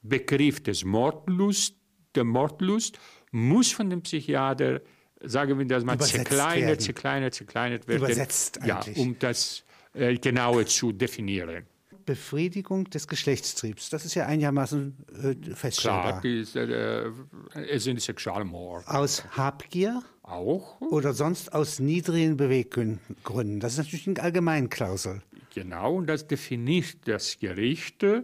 Begriff 0.00 0.62
des 0.62 0.84
Mordlust, 0.84 1.76
der 2.14 2.24
Mordlust, 2.24 2.98
muss 3.32 3.72
von 3.72 3.90
dem 3.90 4.02
Psychiater, 4.02 4.80
sagen 5.22 5.58
wir 5.58 5.66
das 5.66 5.84
mal, 5.84 5.98
zerkleinert, 5.98 6.80
zerkleinert, 6.80 7.34
zerkleinert 7.34 7.88
werden. 7.88 8.04
Übersetzt 8.04 8.60
ja, 8.64 8.76
eigentlich. 8.80 8.96
um 8.98 9.18
das 9.18 9.64
äh, 9.94 10.16
genauer 10.16 10.66
zu 10.66 10.92
definieren. 10.92 11.66
Befriedigung 12.06 12.88
des 12.88 13.06
Geschlechtstriebs, 13.06 13.90
das 13.90 14.06
ist 14.06 14.14
ja 14.14 14.24
einigermaßen 14.24 14.96
äh, 15.22 15.34
Klar, 15.34 15.56
feststellbar. 15.56 16.20
die 16.22 16.40
ist, 16.40 16.56
äh, 16.56 17.10
es 17.52 17.84
sind 17.84 18.00
Sexualmord 18.00 18.88
Aus 18.88 19.24
Habgier 19.36 20.02
auch. 20.22 20.80
oder 20.80 21.12
sonst 21.12 21.52
aus 21.52 21.80
niedrigen 21.80 22.38
Beweggründen. 22.38 23.60
Das 23.60 23.72
ist 23.72 23.78
natürlich 23.78 24.06
eine 24.06 24.22
Allgemeinklausel. 24.22 25.20
Genau, 25.54 25.96
und 25.96 26.06
das 26.06 26.26
definiert 26.26 26.96
das 27.04 27.38
Gericht. 27.38 28.02
Äh, 28.02 28.22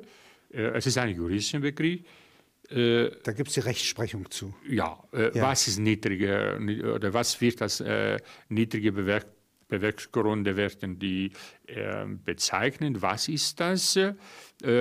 es 0.51 0.87
ist 0.87 0.97
ein 0.97 1.15
juristischer 1.15 1.61
Begriff. 1.61 2.01
Äh, 2.71 3.11
Da 3.23 3.33
gibt 3.33 3.49
es 3.49 3.55
die 3.55 3.61
Rechtsprechung 3.61 4.31
zu. 4.31 4.55
ja, 4.69 5.03
äh, 5.13 5.37
Ja. 5.37 5.43
was 5.43 5.69
ist 5.69 5.79
niedrige 5.79 6.59
oder 6.95 7.13
was 7.13 7.41
wird 7.41 7.61
als 7.63 7.81
äh, 7.81 8.19
niedrige 8.49 8.93
Bewerk 8.93 9.27
Beweggründe 9.67 10.57
werden 10.57 10.99
die 10.99 11.33
äh, 11.67 12.05
bezeichnen? 12.07 13.01
Was 13.01 13.29
ist 13.29 13.59
das? 13.61 13.97
Äh, 13.97 14.15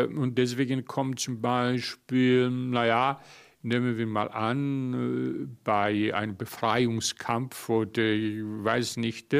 und 0.05 0.37
deswegen 0.37 0.83
kommt 0.85 1.19
zum 1.21 1.39
Beispiel, 1.41 2.49
naja, 2.49 3.21
nehmen 3.61 3.97
wir 3.97 4.05
mal 4.05 4.27
an, 4.29 4.93
äh, 4.93 5.47
bei 5.63 6.13
einem 6.13 6.35
Befreiungskampf 6.35 7.69
oder 7.69 8.03
ich 8.03 8.41
weiß 8.43 8.97
nicht, 8.97 9.33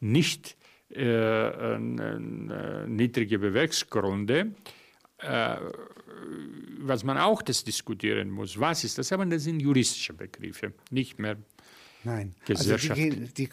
nicht 0.00 0.56
niedrige 2.88 3.38
Bewegsgründe, 3.38 4.52
äh, 5.22 5.56
was 6.78 7.04
man 7.04 7.18
auch 7.18 7.42
das 7.42 7.64
diskutieren 7.64 8.30
muss. 8.30 8.58
Was 8.58 8.84
ist 8.84 8.98
das? 8.98 9.12
Aber 9.12 9.26
das 9.26 9.44
sind 9.44 9.60
juristische 9.60 10.12
Begriffe, 10.12 10.72
nicht 10.90 11.18
mehr. 11.18 11.36
Nein. 12.04 12.34
Gesellschaft. 12.46 12.98
Also 12.98 13.10
die, 13.10 13.46
die, 13.46 13.48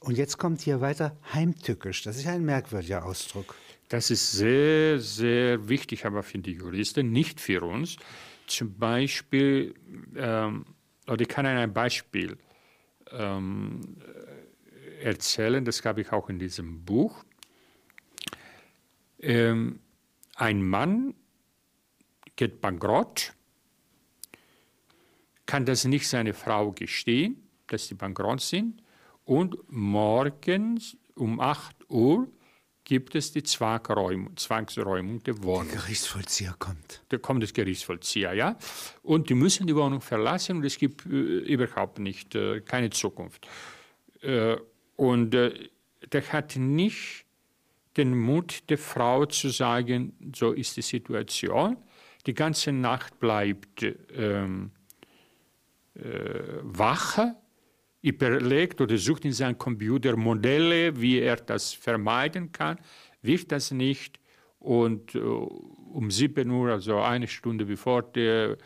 und 0.00 0.18
jetzt 0.18 0.36
kommt 0.36 0.60
hier 0.60 0.80
weiter 0.80 1.16
heimtückisch. 1.32 2.02
Das 2.02 2.18
ist 2.18 2.26
ein 2.26 2.44
merkwürdiger 2.44 3.04
Ausdruck. 3.04 3.54
Das 3.88 4.10
ist 4.10 4.32
sehr, 4.32 5.00
sehr 5.00 5.68
wichtig, 5.68 6.04
aber 6.04 6.22
für 6.22 6.38
die 6.38 6.52
Juristen, 6.52 7.10
nicht 7.10 7.40
für 7.40 7.62
uns. 7.62 7.96
Zum 8.46 8.74
Beispiel, 8.78 9.74
ähm, 10.16 10.66
oder 11.06 11.22
ich 11.22 11.28
kann 11.28 11.46
Ihnen 11.46 11.56
ein 11.56 11.72
Beispiel 11.72 12.36
ähm, 13.10 13.96
erzählen, 15.02 15.64
das 15.64 15.82
habe 15.84 16.02
ich 16.02 16.12
auch 16.12 16.28
in 16.28 16.38
diesem 16.38 16.84
Buch. 16.84 17.24
Ähm, 19.20 19.80
ein 20.38 20.62
Mann 20.62 21.14
geht 22.36 22.60
bankrott, 22.60 23.34
kann 25.46 25.66
das 25.66 25.84
nicht 25.84 26.08
seiner 26.08 26.34
Frau 26.34 26.72
gestehen, 26.72 27.48
dass 27.66 27.88
sie 27.88 27.94
bankrott 27.94 28.40
sind, 28.40 28.82
und 29.24 29.58
morgens 29.68 30.96
um 31.14 31.38
8 31.40 31.90
Uhr 31.90 32.28
gibt 32.84 33.14
es 33.14 33.32
die 33.32 33.42
Zwangsräumung, 33.42 34.34
Zwangsräumung 34.36 35.22
der 35.22 35.42
Wohnung. 35.42 35.70
Gerichtsvollzieher 35.70 36.54
kommt. 36.58 37.02
Da 37.10 37.18
kommt 37.18 37.42
das 37.42 37.52
Gerichtsvollzieher, 37.52 38.32
ja. 38.32 38.56
Und 39.02 39.28
die 39.28 39.34
müssen 39.34 39.66
die 39.66 39.76
Wohnung 39.76 40.00
verlassen 40.00 40.56
und 40.56 40.64
es 40.64 40.78
gibt 40.78 41.04
äh, 41.04 41.08
überhaupt 41.08 41.98
nicht, 41.98 42.34
äh, 42.34 42.62
keine 42.62 42.88
Zukunft. 42.88 43.46
Äh, 44.22 44.56
und 44.96 45.34
äh, 45.34 45.68
der 46.10 46.32
hat 46.32 46.56
nicht 46.56 47.26
den 47.98 48.16
Mut 48.16 48.70
der 48.70 48.78
Frau 48.78 49.26
zu 49.26 49.50
sagen, 49.50 50.32
so 50.34 50.52
ist 50.52 50.76
die 50.76 50.82
Situation. 50.82 51.76
Die 52.26 52.34
ganze 52.34 52.72
Nacht 52.72 53.18
bleibt 53.18 53.84
ähm, 54.14 54.70
äh, 55.94 56.60
wach, 56.62 57.18
überlegt 58.00 58.80
oder 58.80 58.96
sucht 58.96 59.24
in 59.24 59.32
seinem 59.32 59.58
Computer 59.58 60.16
Modelle, 60.16 61.00
wie 61.00 61.18
er 61.18 61.36
das 61.36 61.72
vermeiden 61.72 62.52
kann, 62.52 62.78
wird 63.22 63.50
das 63.50 63.70
nicht. 63.70 64.20
Und 64.60 65.14
äh, 65.14 65.18
um 65.18 66.10
7 66.10 66.50
Uhr, 66.50 66.70
also 66.70 67.00
eine 67.00 67.26
Stunde 67.26 67.64
bevor 67.64 68.02
der 68.02 68.56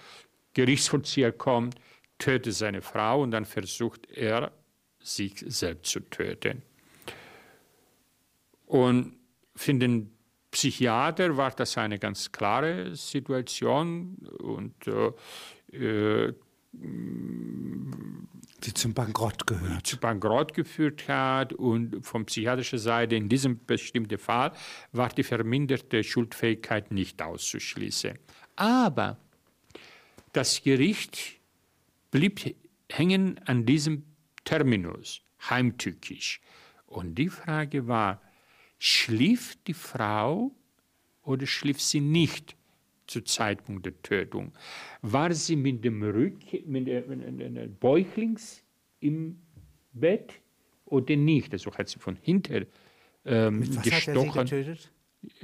Gerichtsvollzieher 0.55 1.33
kommt, 1.33 1.77
tötet 2.19 2.55
seine 2.55 2.83
Frau 2.83 3.23
und 3.23 3.31
dann 3.31 3.45
versucht 3.45 4.07
er, 4.11 4.53
sich 5.01 5.35
selbst 5.47 5.91
zu 5.91 6.01
töten. 6.01 6.63
Und 8.67 9.17
für 9.63 9.75
den 9.75 10.11
Psychiater 10.51 11.37
war 11.37 11.51
das 11.53 11.79
eine 11.79 11.99
ganz 11.99 12.31
klare 12.31 12.95
Situation 12.95 14.17
und 14.41 14.75
äh, 14.87 16.27
äh 16.27 16.35
die 18.65 18.73
zum 18.73 18.95
Bankrott 18.95 19.47
gehört. 19.47 19.87
Zu 19.87 19.99
Bankrott 19.99 20.55
geführt 20.55 21.07
hat 21.07 21.53
und 21.53 22.05
von 22.05 22.25
psychiatrischer 22.25 22.79
Seite 22.79 23.15
in 23.15 23.29
diesem 23.29 23.61
bestimmten 23.67 24.19
Fall 24.19 24.53
war 24.93 25.11
die 25.11 25.23
verminderte 25.23 26.03
Schuldfähigkeit 26.03 26.91
nicht 26.91 27.21
auszuschließen. 27.21 28.19
Aber 28.57 29.19
das 30.33 30.63
Gericht 30.63 31.41
blieb 32.11 32.57
hängen 32.91 33.39
an 33.45 33.67
diesem 33.67 34.05
Terminus, 34.45 35.21
heimtückisch. 35.51 36.41
Und 36.87 37.17
die 37.17 37.29
Frage 37.29 37.87
war, 37.87 38.23
schlief 38.83 39.57
die 39.67 39.75
Frau 39.75 40.51
oder 41.23 41.47
schlief 41.47 41.81
sie 41.81 42.01
nicht? 42.01 42.57
zu 43.09 43.21
Zeitpunkt 43.21 43.85
der 43.85 44.01
Tötung. 44.03 44.53
War 45.03 45.35
sie 45.35 45.57
mit 45.57 45.85
dem 45.85 46.03
Rücken, 46.03 46.63
mit 46.65 46.87
der 46.87 47.03
Bäuchlings 47.81 48.63
im 49.01 49.39
Bett 49.93 50.41
oder 50.87 51.17
nicht? 51.17 51.53
Also 51.53 51.73
hat 51.73 51.89
sie 51.89 51.99
von 51.99 52.17
hinten 52.17 52.67
ähm, 53.27 53.59
mit 53.59 53.77
was 53.77 53.85
gestochen. 53.85 54.35
Hat 54.35 54.37
er 54.37 54.47
sie 54.47 54.65
getötet? 54.65 54.93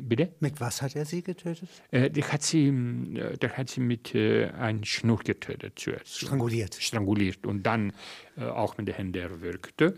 Bitte? 0.00 0.32
Mit 0.40 0.60
was 0.60 0.80
hat 0.82 0.96
er 0.96 1.04
sie 1.04 1.22
getötet? 1.22 1.68
Äh, 1.90 2.10
der, 2.10 2.32
hat 2.32 2.42
sie, 2.42 2.68
äh, 2.68 3.36
der 3.36 3.56
hat 3.56 3.68
sie 3.68 3.80
mit 3.80 4.14
äh, 4.14 4.46
einem 4.50 4.84
Schnur 4.84 5.18
getötet 5.18 5.78
zuerst. 5.78 6.18
Stranguliert. 6.18 6.74
Stranguliert 6.74 7.46
und 7.46 7.64
dann 7.64 7.92
äh, 8.36 8.44
auch 8.44 8.78
mit 8.78 8.88
den 8.88 8.94
Händen 8.94 9.20
erwürgte. 9.20 9.94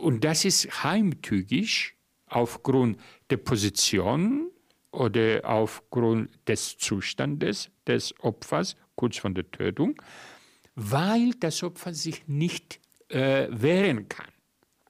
Und 0.00 0.24
das 0.24 0.44
ist 0.44 0.82
heimtückisch 0.82 1.94
aufgrund 2.26 2.98
der 3.28 3.36
Position 3.36 4.50
oder 4.92 5.42
aufgrund 5.44 6.30
des 6.48 6.78
Zustandes 6.78 7.70
des 7.86 8.14
Opfers 8.20 8.76
kurz 8.96 9.18
vor 9.18 9.30
der 9.30 9.50
Tötung, 9.50 10.00
weil 10.74 11.32
das 11.38 11.62
Opfer 11.62 11.92
sich 11.94 12.26
nicht 12.26 12.80
äh, 13.08 13.48
wehren 13.50 14.08
kann 14.08 14.28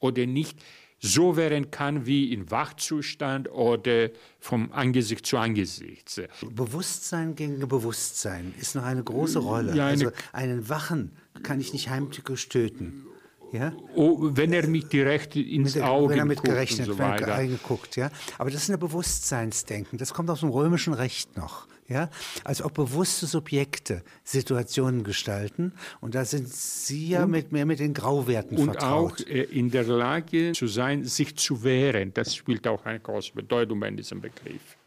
oder 0.01 0.27
nicht 0.27 0.59
so 1.03 1.37
wehren 1.37 1.71
kann 1.71 2.07
wie 2.07 2.33
im 2.33 2.51
Wachzustand 2.51 3.51
oder 3.51 4.11
vom 4.39 4.71
Angesicht 4.73 5.27
zu 5.27 5.39
Angesicht. 5.39 6.23
Bewusstsein 6.51 7.35
gegen 7.35 7.59
Bewusstsein 7.67 8.55
ist 8.61 8.75
noch 8.75 8.85
eine 8.85 9.03
große 9.03 9.39
Rolle. 9.39 9.75
Ja, 9.75 9.87
eine 9.87 9.93
also 9.93 10.11
einen 10.33 10.69
Wachen 10.69 11.13
kann 11.43 11.59
ich 11.59 11.73
nicht 11.73 11.89
heimtückisch 11.89 12.49
töten. 12.49 13.07
Ja? 13.53 13.73
Oh, 13.95 14.19
wenn 14.21 14.53
er 14.53 14.67
mich 14.67 14.89
direkt 14.89 15.37
ins 15.37 15.75
mit, 15.75 15.85
Auge 15.85 16.13
wenn 16.13 16.19
er 16.21 16.25
mit 16.25 16.43
gerechnet, 16.43 16.89
und 16.89 16.97
so 16.97 16.99
weiter. 16.99 17.27
Wenn 17.39 17.59
er 17.59 17.79
ja. 17.97 18.11
Aber 18.39 18.51
das 18.51 18.63
ist 18.63 18.71
ein 18.71 18.79
Bewusstseinsdenken. 18.79 19.99
Das 19.99 20.15
kommt 20.15 20.31
aus 20.31 20.41
dem 20.41 20.51
römischen 20.51 20.95
Recht 20.95 21.37
noch. 21.37 21.67
Ja, 21.89 22.09
als 22.45 22.63
ob 22.63 22.75
bewusste 22.75 23.27
Subjekte 23.27 24.05
Situationen 24.23 25.03
gestalten. 25.03 25.73
Und 26.01 26.15
da 26.15 26.25
sind 26.25 26.49
Sie 26.49 27.09
ja 27.09 27.25
und, 27.25 27.33
mit, 27.33 27.51
mehr 27.51 27.67
mit 27.67 27.81
den 27.81 27.95
Grauwerten 27.95 28.57
und 28.57 28.67
vertraut. 28.67 29.23
Und 29.23 29.27
auch 29.27 29.31
äh, 29.31 29.43
in 29.43 29.73
der 29.73 29.83
Lage 29.83 30.53
zu 30.53 30.69
sein, 30.69 31.03
sich 31.05 31.37
zu 31.37 31.65
wehren. 31.65 32.15
Das 32.15 32.37
spielt 32.37 32.69
auch 32.69 32.85
eine 32.85 33.01
große 33.01 33.33
Bedeutung 33.35 33.81
bei 33.81 33.91
diesem 33.91 34.21
Begriff. 34.21 34.79